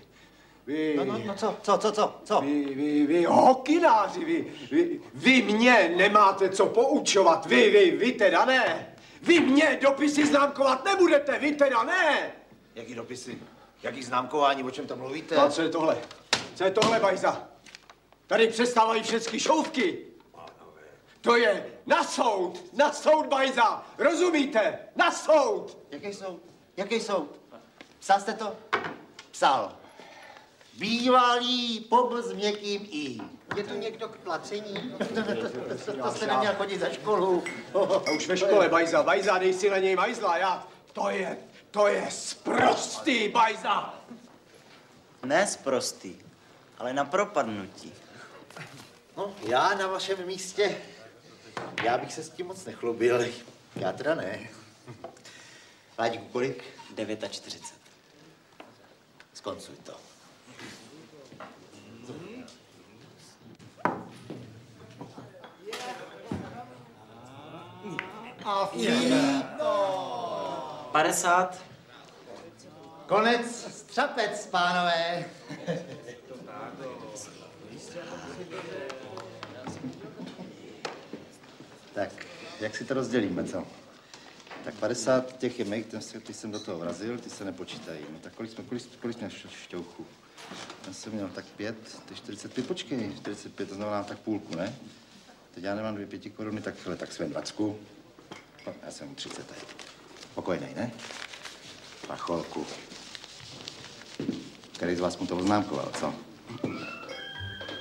vy... 0.70 0.96
No, 0.98 1.06
no, 1.06 1.18
no, 1.26 1.36
co, 1.36 1.58
co, 1.62 1.78
co, 1.78 1.92
co, 1.92 2.14
co? 2.24 2.42
Vy, 2.42 2.66
vy, 2.66 3.08
vy, 3.08 3.24
hokináři, 3.26 4.26
vy, 4.26 4.54
vy, 4.72 5.02
vy 5.14 5.42
mě 5.42 5.94
nemáte 5.96 6.50
co 6.50 6.66
poučovat, 6.66 7.46
vy, 7.46 7.70
vy, 7.70 7.92
vy 7.92 8.12
teda 8.12 8.46
ne. 8.46 8.96
Vy 9.22 9.40
mě 9.40 9.80
dopisy 9.82 10.26
známkovat 10.26 10.86
nebudete, 10.86 11.40
vy 11.40 11.52
teda 11.52 11.84
ne. 11.84 12.32
Jaký 12.76 12.96
dopisy? 12.96 13.38
Jaký 13.84 14.04
známkování, 14.04 14.64
o 14.64 14.72
čem 14.72 14.88
tam 14.88 14.98
mluvíte? 14.98 15.36
No, 15.36 15.50
co 15.50 15.62
je 15.62 15.70
tohle? 15.70 15.98
Co 16.56 16.64
je 16.64 16.72
tohle, 16.72 17.00
Bajza? 17.00 17.48
Tady 18.28 18.48
přestávají 18.48 19.04
všechny 19.04 19.40
šouvky. 19.40 19.98
To 21.22 21.36
je 21.36 21.66
na 21.86 22.04
soud, 22.04 22.64
na 22.74 22.94
soud, 22.94 23.26
Bajza, 23.26 23.84
rozumíte? 23.98 24.80
Na 24.96 25.12
soud. 25.12 25.78
Jaký 25.92 26.14
soud? 26.14 26.42
Jaký 26.78 27.00
soud? 27.00 27.30
Psal 28.00 28.20
jste 28.20 28.34
to? 28.34 28.56
Psal. 29.32 29.80
Bývalý 30.80 31.80
pobl 31.80 32.22
s 32.22 32.34
měkkým 32.34 32.88
i. 32.92 33.18
Je 33.56 33.64
tu 33.64 33.74
někdo 33.74 34.08
k 34.08 34.18
placení? 34.18 34.94
to, 34.98 35.94
to 36.04 36.12
jste 36.12 36.28
neměl 36.28 36.54
chodit 36.54 36.80
za 36.80 36.90
školu. 36.90 37.44
A 38.08 38.12
už 38.12 38.28
ve 38.28 38.38
škole, 38.38 38.70
Bajza, 38.70 39.04
Bajza, 39.04 39.38
dej 39.38 39.54
si 39.54 39.70
na 39.70 39.78
něj 39.78 39.96
majzla, 39.96 40.38
já. 40.38 40.68
To 40.94 41.10
je, 41.10 41.38
to 41.72 41.88
je 41.88 42.08
sprostý, 42.12 43.30
Bajza. 43.30 43.94
Ne 45.26 45.48
sprostý, 45.48 46.16
ale 46.78 46.94
na 46.94 47.06
propadnutí. 47.06 47.94
No, 49.18 49.36
já 49.42 49.76
na 49.76 49.88
vašem 49.88 50.26
místě, 50.26 50.78
já 51.84 51.98
bych 51.98 52.14
se 52.14 52.24
s 52.24 52.30
tím 52.30 52.48
moc 52.48 52.66
nechlubil. 52.66 53.26
Já 53.76 53.92
teda 53.92 54.16
ne. 54.16 54.50
Láďku, 55.98 56.26
kolik? 56.32 56.64
49. 57.30 57.74
Skoncuj 59.34 59.76
to. 59.76 60.09
A 68.46 68.66
fíno. 68.66 69.44
50. 70.92 71.64
Konec 73.08 73.68
střapec, 73.78 74.46
pánové. 74.48 75.26
tak, 81.94 82.10
jak 82.60 82.76
si 82.78 82.86
to 82.86 82.94
rozdělíme, 82.94 83.44
co? 83.44 83.68
Tak 84.64 84.74
50 84.74 85.38
těch 85.38 85.60
je 85.60 85.66
mých, 85.66 85.86
ten, 85.86 86.02
se- 86.02 86.20
ty 86.20 86.34
jsem 86.34 86.52
do 86.52 86.60
toho 86.60 86.80
vrazil, 86.80 87.18
ty 87.18 87.30
se 87.30 87.46
nepočítají. 87.46 88.00
No 88.14 88.20
tak 88.20 88.34
kolik 88.34 88.52
jsme, 88.52 88.64
kolik, 88.64 88.84
kolik 89.02 89.18
jsme 89.18 89.30
šťouchu? 89.64 90.06
Ten 90.86 90.94
jsem 90.94 91.14
měl 91.14 91.30
tak 91.30 91.46
5, 91.46 91.76
ty 92.06 92.16
45, 92.16 92.68
počkej, 92.68 93.14
45, 93.16 93.70
to 93.70 93.76
znamená 93.76 94.04
tak 94.04 94.20
půlku, 94.20 94.56
ne? 94.56 94.76
Teď 95.56 95.64
já 95.64 95.76
nemám 95.76 95.96
dvě 95.96 96.08
pěti 96.08 96.30
koruny, 96.30 96.62
tak 96.62 96.74
hele, 96.86 96.98
tak 96.98 97.12
svém 97.12 97.30
20. 97.30 97.56
Já 98.86 98.92
jsem 98.92 99.16
30 99.16 99.48
tady. 99.48 99.60
Pokojnej, 100.36 100.74
ne? 100.76 100.92
Pacholku. 102.08 102.68
Který 104.74 104.96
z 104.96 105.00
vás 105.00 105.18
mu 105.18 105.28
to 105.28 105.38
oznámkoval, 105.38 105.92
co? 106.00 106.14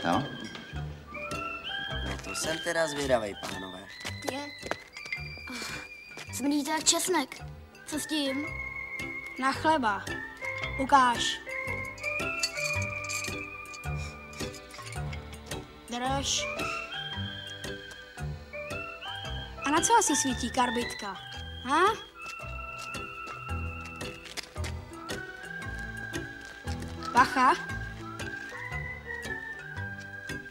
No? 0.04 0.24
No 2.06 2.16
to 2.24 2.34
jsem 2.34 2.58
teda 2.64 2.88
zvědavej, 2.88 3.34
pánové. 3.40 3.84
Je. 4.32 4.46
Smrdí 6.34 6.64
to 6.64 6.70
jak 6.70 6.84
česnek. 6.84 7.42
Co 7.86 8.00
s 8.00 8.06
tím? 8.06 8.46
Na 9.40 9.52
chleba. 9.52 10.04
Ukáž. 10.80 11.40
Drž. 15.90 16.44
A 19.68 19.70
na 19.70 19.80
co 19.80 19.92
asi 19.98 20.16
svítí 20.16 20.50
karbitka? 20.50 21.16
Ha? 21.64 21.84
Bacha. 27.12 27.54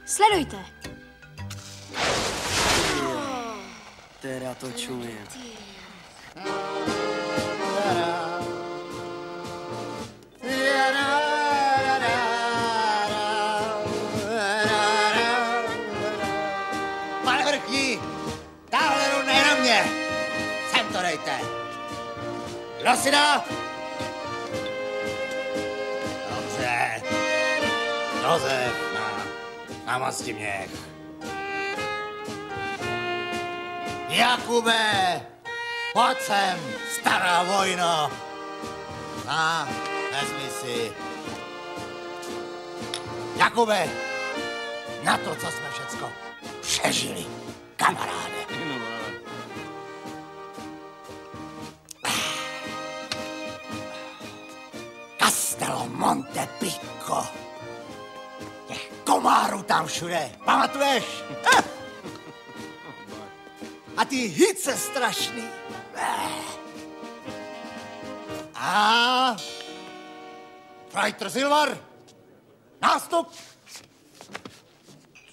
Sledujte. 0.05 0.65
Teda 4.21 4.55
to 4.55 4.71
čumím. 4.71 5.27
Dá? 22.87 23.43
Dobře. 26.29 27.01
Josef 28.23 28.75
na, 28.93 29.23
na 29.85 29.97
masti 29.97 30.33
měch. 30.33 30.69
Jakube, 34.09 35.21
pojď 35.93 36.21
sem, 36.21 36.59
stará 36.99 37.43
vojno. 37.43 38.11
A, 39.27 39.67
vezmi 40.11 40.49
si. 40.61 40.91
Jakube, 43.35 43.89
na 45.03 45.17
to, 45.17 45.35
co 45.35 45.47
jsme 45.51 45.69
všecko 45.71 46.09
přežili, 46.61 47.25
kamaráde. 47.75 48.37
Monte 55.87 56.49
Picco. 56.59 57.27
Těch 58.67 58.91
komárů 59.03 59.63
tam 59.63 59.87
všude, 59.87 60.31
pamatuješ? 60.45 61.03
Eh! 61.57 61.63
A 63.97 64.05
ty 64.05 64.15
hice 64.15 64.77
strašný. 64.77 65.43
Eh. 65.95 66.57
A... 68.55 69.35
Freiter 70.89 71.29
Silvar, 71.29 71.77
nástup. 72.81 73.31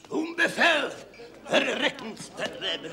Zum 0.08 0.34
Befehl, 0.34 0.90
Herr 1.44 1.78
Reckenstellen. 1.78 2.92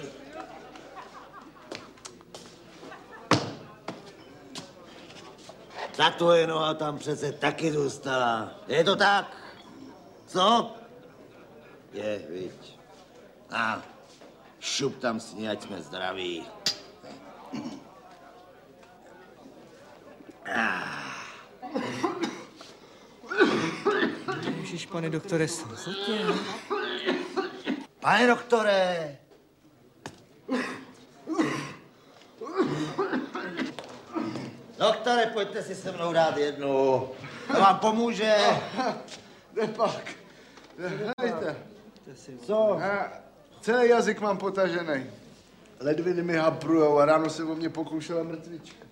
Ta 5.98 6.10
tvoje 6.10 6.48
noha 6.48 6.74
tam 6.74 6.98
přece 6.98 7.32
taky 7.32 7.72
zůstala. 7.72 8.52
Je 8.68 8.84
to 8.84 8.96
tak? 8.96 9.38
Co? 10.28 10.72
Je, 11.94 12.22
viď. 12.30 12.78
A 13.52 13.82
šup 14.60 15.00
tam 15.00 15.20
s 15.20 15.34
ní, 15.34 15.50
ať 15.50 15.62
jsme 15.64 15.82
zdraví. 15.82 16.46
Ježiš, 24.58 24.86
pane 24.86 25.10
doktore, 25.10 25.48
co 25.48 25.94
tě? 25.94 26.26
Pane 28.00 28.28
doktore, 28.28 29.18
Doktore, 34.82 35.26
pojďte 35.26 35.64
si 35.64 35.76
se 35.76 35.92
mnou 35.92 36.14
dát 36.14 36.38
jednu. 36.38 37.10
To 37.48 37.60
vám 37.60 37.80
pomůže. 37.80 38.36
Jde 39.54 39.68
pak. 39.68 40.14
Hejte. 41.22 41.56
Co? 42.46 42.78
Já 42.80 43.12
celý 43.62 43.90
jazyk 43.90 44.22
mám 44.22 44.38
potažený. 44.38 45.06
Ledviny 45.80 46.24
mi 46.24 46.36
haprujou 46.36 47.00
a 47.00 47.06
ráno 47.06 47.30
se 47.30 47.44
o 47.44 47.56
mě 47.56 47.70
pokoušela 47.70 48.24
mrtvička. 48.24 48.86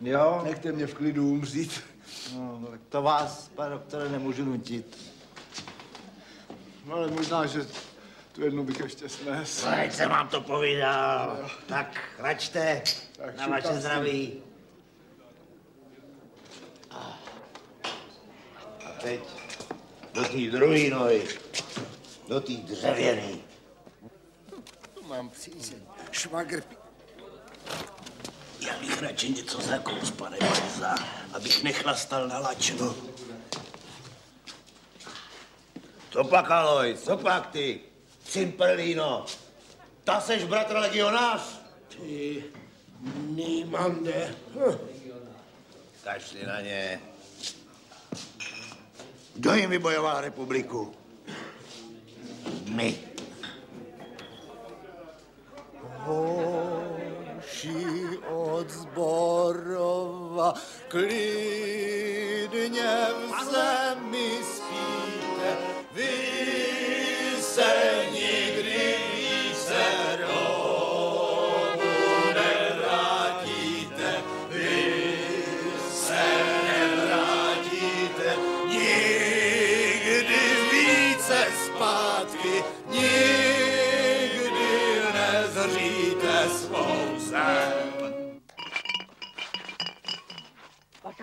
Jo? 0.00 0.40
Nechte 0.44 0.72
mě 0.72 0.86
v 0.86 0.94
klidu 0.94 1.28
umřít. 1.28 1.84
No, 2.36 2.68
tak 2.70 2.80
to 2.88 3.02
vás, 3.02 3.48
pane 3.54 3.70
doktore, 3.70 4.08
nemůžu 4.08 4.44
nutit. 4.44 4.98
No, 6.86 6.94
ale 6.94 7.10
možná, 7.10 7.46
že 7.46 7.66
tu 8.32 8.44
jednu 8.44 8.64
bych 8.64 8.80
ještě 8.80 9.08
snes. 9.08 9.66
Teď 9.74 9.92
jsem 9.92 10.10
vám 10.10 10.28
to 10.28 10.40
povídal. 10.40 11.38
Tak, 11.66 12.00
račte 12.18 12.82
Tak, 13.16 13.36
na 13.36 13.46
vaše 13.46 13.74
zdraví. 13.74 14.43
A 18.86 18.92
teď 19.02 19.20
do 20.12 20.24
té 20.24 20.50
druhé 20.50 20.90
nohy, 20.90 21.28
do 22.28 22.40
té 22.40 22.52
dřevěný. 22.52 23.42
Tu 24.94 25.02
mám 25.02 25.30
přízeň. 25.30 25.78
Švagr. 26.10 26.62
Já 28.60 28.78
bych 28.80 29.02
radši 29.02 29.30
něco 29.30 29.60
zakous, 29.60 30.10
pane 30.10 30.36
Bajza, 30.40 30.94
abych 31.32 31.62
nechlastal 31.62 32.28
na 32.28 32.38
lačno. 32.38 32.94
Co 36.10 36.24
pak, 36.24 36.50
Aloj, 36.50 36.96
co 37.04 37.16
pak 37.16 37.46
ty? 37.46 37.80
Cimperlíno, 38.24 39.26
ta 40.04 40.20
seš 40.20 40.44
bratr 40.44 40.76
legionář? 40.76 41.40
Ty, 41.88 42.44
Nýmande. 43.28 44.34
Kašli 46.04 46.46
na 46.46 46.60
ně. 46.60 47.00
Kdo 49.34 49.54
jim 49.54 49.70
vybojoval 49.70 50.20
republiku? 50.20 50.94
My. 52.68 52.98
Hoši 55.82 57.74
od 58.28 58.70
zborova, 58.70 60.54
klidně 60.88 61.86
v 63.26 63.44
zemi 63.44 64.38
spíte, 64.42 65.56
vy 65.92 66.16
se 67.40 67.93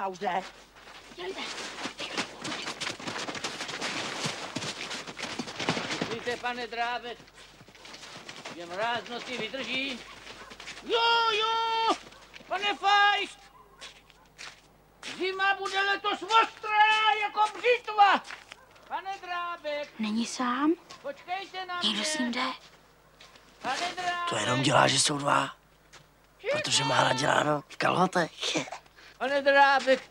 Už 0.08 0.20
jde. 0.20 0.43
Myslíte, 5.99 6.38
pane 6.38 6.68
Drábek, 6.68 7.18
že 8.56 8.66
mráz 8.66 9.08
noci 9.10 9.38
vydrží? 9.38 9.99
Jo, 10.84 11.32
jo, 11.39 11.95
pane 12.47 12.76
Fajš! 12.76 13.30
Zima 15.18 15.56
bude 15.56 15.82
letos 15.82 16.24
ostrá 16.24 17.14
jako 17.22 17.41
břitva! 17.58 18.24
Pane 18.88 19.18
Drábek, 19.22 19.89
Není 19.99 20.26
sám? 20.26 20.74
počkejte 21.02 21.66
na 21.66 21.80
Někdo 21.84 21.97
mě! 21.97 22.06
s 22.06 22.18
ním 22.18 22.32
jde? 22.32 22.45
Pane 23.62 23.91
Drábek! 23.95 24.30
To 24.30 24.36
jenom 24.38 24.62
dělá, 24.64 24.88
že 24.88 24.99
jsou 24.99 25.18
dva. 25.18 25.56
Protože 26.52 26.84
má 26.84 27.04
naděláno 27.04 27.64
v 27.70 27.78
kalhotech. 27.78 28.32
Pane 29.22 29.41
Drábek, 29.41 30.01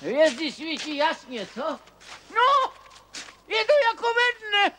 hvězdy 0.00 0.52
svítí 0.52 0.96
jasně, 0.96 1.46
co? 1.46 1.80
No, 2.34 2.72
je 3.48 3.64
to 3.64 3.72
jako 3.88 4.06
ve 4.14 4.48
dne, 4.48 4.78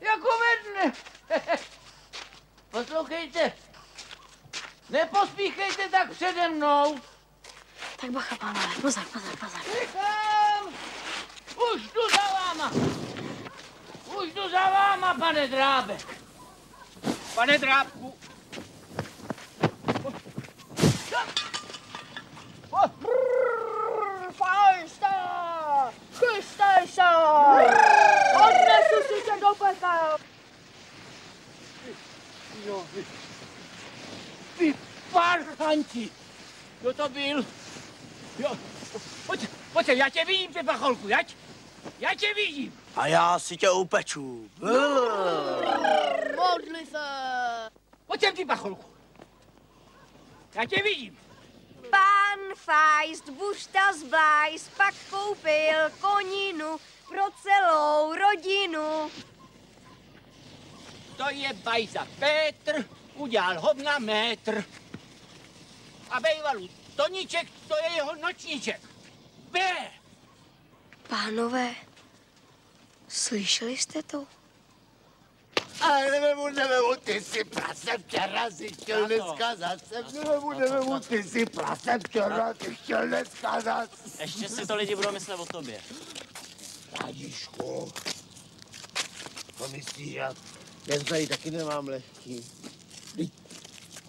jako 0.00 0.28
ve 0.38 0.70
dne. 0.70 0.92
Poslouchejte, 2.70 3.52
nepospíchejte 4.90 5.88
tak 5.88 6.10
přede 6.10 6.48
mnou. 6.48 7.00
Tak 8.00 8.10
bacha, 8.10 8.36
pánové, 8.36 8.74
pozor, 8.82 9.04
pozor, 9.12 9.36
pozor. 9.36 9.60
Rychlem! 9.80 10.74
Už 11.74 11.82
jdu 11.82 12.10
za 12.10 12.32
váma! 12.32 12.72
Už 14.16 14.32
jdu 14.32 14.48
za 14.50 14.70
váma, 14.70 15.14
pane 15.14 15.48
Drábek! 15.48 16.06
Pane 17.34 17.58
Drábku! 17.58 18.18
Odnesu 29.44 29.64
si 29.64 29.78
se 29.78 29.78
do 29.78 29.78
pekel! 29.78 30.18
Jo, 32.66 32.86
vy, 32.94 33.04
vy 34.58 34.74
parchanti! 35.12 36.10
Kdo 36.80 36.92
to 36.94 37.08
byl? 37.08 37.46
Jo, 38.38 38.58
pojď, 39.26 39.48
pojď, 39.72 39.88
já 39.88 40.08
tě 40.08 40.24
vidím, 40.24 40.52
ty 40.52 40.62
pacholku, 40.62 41.08
jať? 41.08 41.36
Já 41.98 42.14
tě 42.14 42.34
vidím! 42.34 42.80
A 42.96 43.06
já 43.06 43.38
si 43.38 43.56
tě 43.56 43.70
upeču. 43.70 44.50
Modli 46.36 46.86
se! 46.86 47.70
Pojď, 48.06 48.36
ty 48.36 48.44
pacholku. 48.44 48.84
Já 50.54 50.66
tě 50.66 50.82
vidím. 50.82 51.18
Pan 51.90 52.54
Feist, 52.54 53.28
bušta 53.28 53.92
zblajs, 53.92 54.68
pak 54.76 54.94
koupil 55.10 55.90
koninu 56.00 56.76
pro 57.08 57.22
celou 57.42 58.14
rodinu. 58.14 59.10
To 61.16 61.30
je 61.30 61.52
bajza 61.52 62.06
Petr, 62.18 62.84
udělal 63.14 63.60
ho 63.60 63.74
na 63.74 63.98
metr. 63.98 64.64
A 66.10 66.20
bejvalu 66.20 66.68
Toníček, 66.96 67.48
to 67.68 67.74
je 67.76 67.96
jeho 67.96 68.14
nočníček. 68.14 68.80
B. 69.50 69.60
Pánové, 71.08 71.74
slyšeli 73.08 73.76
jste 73.76 74.02
to? 74.02 74.26
Ale 75.80 76.10
nevemu, 76.10 76.48
nevemu, 76.48 76.96
ty 77.04 77.20
si 77.20 77.44
prase 77.44 77.98
včera 77.98 78.50
si 78.50 78.68
chtěl 78.68 79.06
dneska 79.06 79.56
zase. 79.56 80.04
Nevemu, 80.12 80.52
nevemu, 80.52 81.00
ty 81.00 81.22
si 81.22 81.46
prase 81.46 81.98
včera, 82.08 82.54
ty 82.54 82.74
chtěl 82.74 83.06
dneska 83.06 83.60
zase. 83.60 84.22
Ještě 84.22 84.48
si 84.48 84.66
to 84.66 84.76
lidi 84.76 84.96
budou 84.96 85.12
myslet 85.12 85.40
o 85.40 85.46
tobě. 85.46 85.80
Radišku, 87.00 87.92
to 89.58 89.68
myslíš, 89.68 90.12
já, 90.12 90.34
já 90.86 90.98
to 90.98 91.04
tady 91.04 91.26
taky 91.26 91.50
nemám 91.50 91.88
lehký. 91.88 92.44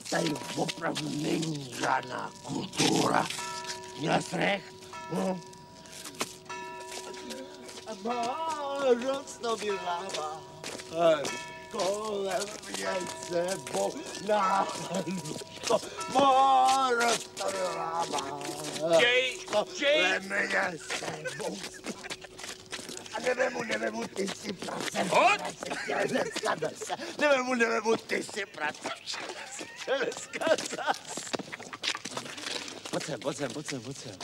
Tady 0.10 0.32
opravdu 0.56 1.10
není 1.10 1.74
žádná 1.80 2.32
kultura. 2.44 3.28
Měl 4.00 4.22
jsi 4.22 4.38
recht, 4.38 4.74
no? 5.14 5.40
A 7.88 7.94
Mároc 8.04 9.38
to 9.42 9.58
byl 9.58 9.80
láva. 9.86 10.42
Kolem 11.72 12.44
mě 12.78 12.88
se 13.28 13.58
bohná. 13.72 14.68
Mároc 16.14 17.24
to 17.24 17.52
byl 17.52 17.70
láva. 17.78 18.40
Čej, 19.00 19.40
čej. 19.78 20.02
Kolem 20.02 20.24
mě 20.24 20.78
se 20.78 21.24
bohná. 21.38 21.95
Nevemu, 23.26 23.64
nevemu, 23.64 24.08
ty 24.08 24.28
si 24.28 24.54
práce. 24.54 25.04
Hoď! 25.04 25.42
Dneska 26.08 26.56
zase. 26.62 26.94
Nevemu, 27.20 27.56
nevemu, 27.56 27.98
ty 27.98 28.24
si 28.24 28.46
práce. 28.46 28.90
Dneska 29.86 30.46
zase. 30.58 31.32
Pojď 32.90 33.04
sem, 33.06 33.20
pojď 33.20 33.38
sem, 33.38 33.52
pojď 33.52 33.68
sem, 33.68 33.82
pojď 33.82 33.98
sem. 33.98 34.16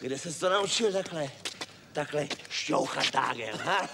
Kde 0.00 0.18
ses 0.18 0.38
to 0.38 0.50
naučil 0.50 0.92
takhle? 0.92 1.30
Takhle 1.92 2.28
šťouchat 2.50 3.10
tágel, 3.10 3.56
ha? 3.56 3.88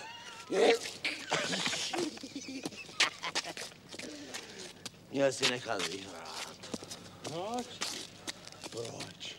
Měl 5.11 5.33
si 5.33 5.51
nechat 5.51 5.87
vyhrát. 5.87 6.57
Proč? 7.23 7.67
Proč? 8.71 9.37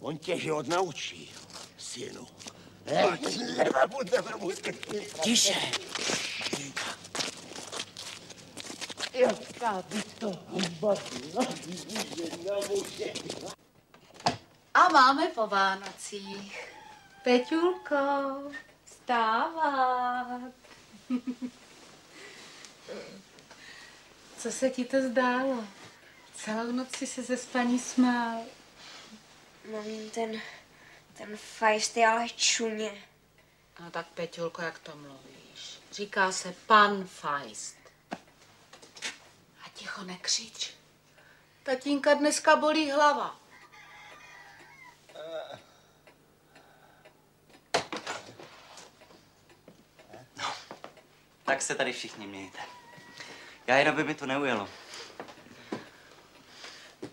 On 0.00 0.18
tě 0.18 0.38
život 0.38 0.68
naučí, 0.68 1.32
synu. 1.78 2.26
Tiše. 5.22 5.54
Jaká 9.12 9.82
by 9.88 10.02
to. 10.18 10.32
A 14.74 14.88
máme 14.88 15.26
po 15.26 15.46
Vánocích. 15.46 16.68
Peťulko, 17.22 17.96
vstávat. 18.84 20.52
Co 24.38 24.52
se 24.52 24.70
ti 24.70 24.84
to 24.84 24.96
zdálo? 25.02 25.64
Celou 26.34 26.72
noc 26.72 26.96
si 26.96 27.06
se 27.06 27.22
ze 27.22 27.36
spaní 27.36 27.78
smál. 27.78 28.40
No, 29.72 29.78
ten, 30.14 30.40
ten 31.20 31.36
Feist 31.36 31.96
je 31.96 32.06
ale 32.06 32.28
čuně. 32.28 33.04
No 33.80 33.90
tak 33.90 34.06
Peťulko, 34.06 34.62
jak 34.62 34.78
to 34.78 34.96
mluvíš? 34.96 35.78
Říká 35.92 36.32
se 36.32 36.52
pan 36.66 37.04
Feist. 37.04 37.76
A 39.64 39.68
ticho 39.74 40.04
nekřič. 40.04 40.74
Tatínka 41.62 42.14
dneska 42.14 42.56
bolí 42.56 42.90
hlava. 42.90 43.40
Tak 51.44 51.62
se 51.62 51.74
tady 51.74 51.92
všichni 51.92 52.26
mějte. 52.26 52.58
Já 53.66 53.76
jen, 53.76 53.88
aby 53.88 54.04
mi 54.04 54.14
to 54.14 54.26
neujelo. 54.26 54.68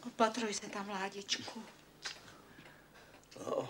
Opatruj 0.05 0.53
se 0.53 0.69
tam, 0.69 0.89
ládičku. 0.89 1.63
No, 3.39 3.69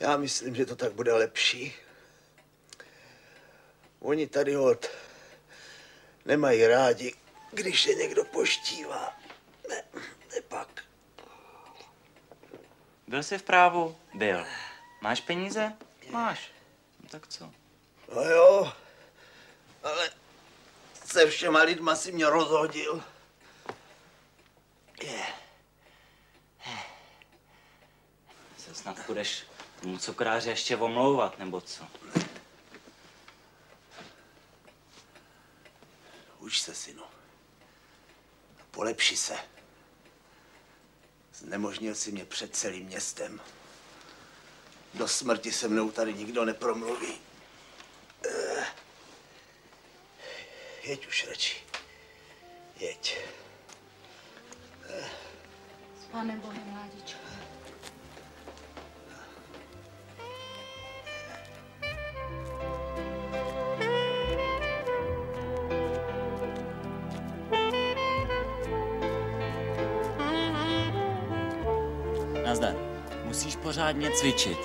já 0.00 0.16
myslím, 0.16 0.54
že 0.54 0.66
to 0.66 0.76
tak 0.76 0.92
bude 0.92 1.12
lepší. 1.12 1.74
Oni 4.00 4.26
tady 4.26 4.56
od 4.56 4.86
nemají 6.24 6.66
rádi, 6.66 7.14
když 7.50 7.82
se 7.82 7.94
někdo 7.94 8.24
poštívá. 8.24 9.18
Ne, 9.68 9.84
ne 10.34 10.40
pak. 10.48 10.84
Byl 13.08 13.22
jsi 13.22 13.38
v 13.38 13.42
právu? 13.42 13.96
Byl. 14.14 14.46
Máš 15.00 15.20
peníze? 15.20 15.72
Máš. 16.10 16.50
No 17.02 17.08
tak 17.08 17.26
co? 17.28 17.52
No 18.14 18.22
jo, 18.22 18.72
ale 19.82 20.10
se 21.04 21.26
všema 21.26 21.62
lidma 21.62 21.96
si 21.96 22.12
mě 22.12 22.26
rozhodil. 22.26 23.04
Se 28.58 28.74
snad 28.74 29.06
budeš 29.06 29.46
tomu 29.80 29.98
cukráře 29.98 30.50
ještě 30.50 30.76
omlouvat, 30.76 31.38
nebo 31.38 31.60
co? 31.60 31.84
Už 36.38 36.58
se, 36.58 36.74
synu. 36.74 37.02
Polepši 38.70 39.16
se. 39.16 39.36
Znemožnil 41.34 41.94
si 41.94 42.12
mě 42.12 42.24
před 42.24 42.56
celým 42.56 42.86
městem. 42.86 43.40
Do 44.94 45.08
smrti 45.08 45.52
se 45.52 45.68
mnou 45.68 45.90
tady 45.90 46.14
nikdo 46.14 46.44
nepromluví. 46.44 47.18
Eh. 48.28 48.66
Jeď 50.82 51.06
už 51.06 51.26
radši. 51.28 51.62
Jeď. 52.76 53.18
S 56.00 56.04
panem 56.12 56.40
Bohem, 56.40 56.76
ládičku. 56.76 57.29
Pořádně 73.70 74.10
cvičit. 74.10 74.58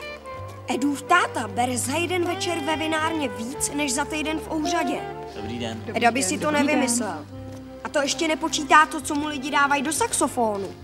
Edův 0.68 1.02
táta 1.02 1.48
bere 1.48 1.78
za 1.78 1.94
jeden 1.98 2.26
večer 2.26 2.60
ve 2.60 2.76
vinárně 2.76 3.30
víc, 3.30 3.72
než 3.74 3.94
za 3.94 4.06
týden 4.06 4.40
v 4.40 4.52
ouřadě. 4.52 5.02
Dobrý 5.36 5.60
den. 5.60 5.84
Eda 5.94 6.12
by 6.12 6.24
si 6.24 6.38
to 6.38 6.52
nevymyslel. 6.52 7.26
A 7.84 7.90
to 7.90 8.02
ještě 8.02 8.28
nepočítá 8.28 8.86
to, 8.86 9.02
co 9.02 9.16
mu 9.16 9.28
lidi 9.28 9.52
dávají 9.52 9.84
do 9.84 9.94
saxofonu. 9.94 10.76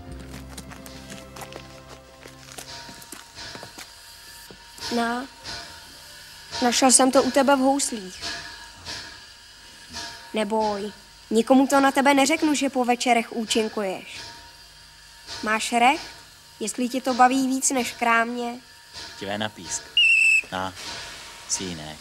Na. 4.96 5.26
Našel 6.62 6.92
jsem 6.92 7.10
to 7.10 7.22
u 7.22 7.30
tebe 7.30 7.56
v 7.56 7.58
houslích. 7.58 8.24
Neboj, 10.34 10.92
nikomu 11.30 11.66
to 11.66 11.80
na 11.80 11.92
tebe 11.92 12.14
neřeknu, 12.14 12.54
že 12.54 12.70
po 12.70 12.84
večerech 12.84 13.32
účinkuješ. 13.32 14.20
Máš 15.42 15.72
rech? 15.72 16.11
Jestli 16.62 16.88
ti 16.88 17.00
to 17.00 17.14
baví 17.14 17.46
víc 17.46 17.70
než 17.70 17.92
krámě, 17.92 18.60
Tivé 19.18 19.38
na 19.38 19.48
písk. 19.48 19.82
Na. 20.52 20.72
Jiné. 21.60 21.96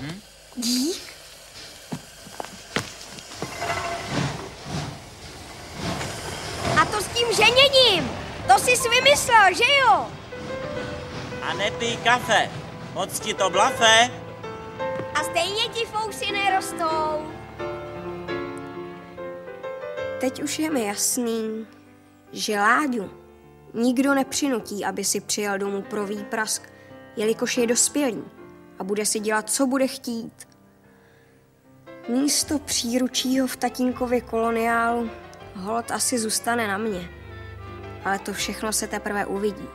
Hm? 0.00 0.20
dík. 0.56 1.12
A 6.80 6.84
to 6.84 7.02
s 7.02 7.06
tím 7.06 7.26
ženěním! 7.36 8.10
To 8.46 8.58
jsi 8.58 8.88
vymyslel, 8.88 9.54
že 9.54 9.76
jo? 9.80 10.10
A 11.42 11.54
nepij 11.54 11.96
kafe. 11.96 12.50
Moc 12.92 13.20
ti 13.20 13.34
to 13.34 13.50
blafe. 13.50 14.10
A 15.14 15.24
stejně 15.24 15.68
ti 15.68 15.86
fousy 15.86 16.32
nerostou. 16.32 17.32
Teď 20.20 20.42
už 20.42 20.58
je 20.58 20.70
mi 20.70 20.84
jasný, 20.84 21.66
že 22.32 22.60
Láďu 22.60 23.10
nikdo 23.74 24.14
nepřinutí, 24.14 24.84
aby 24.84 25.04
si 25.04 25.20
přijel 25.20 25.58
domů 25.58 25.82
pro 25.82 26.06
výprask, 26.06 26.72
jelikož 27.16 27.56
je 27.56 27.66
dospělý 27.66 28.24
a 28.78 28.84
bude 28.84 29.06
si 29.06 29.20
dělat, 29.20 29.50
co 29.50 29.66
bude 29.66 29.86
chtít. 29.86 30.48
Místo 32.08 32.58
příručího 32.58 33.46
v 33.46 33.56
tatínkově 33.56 34.20
koloniálu 34.20 35.10
hold 35.54 35.90
asi 35.90 36.18
zůstane 36.18 36.68
na 36.68 36.78
mě. 36.78 37.10
Ale 38.04 38.18
to 38.18 38.32
všechno 38.32 38.72
se 38.72 38.86
teprve 38.86 39.26
uvidí. 39.26 39.68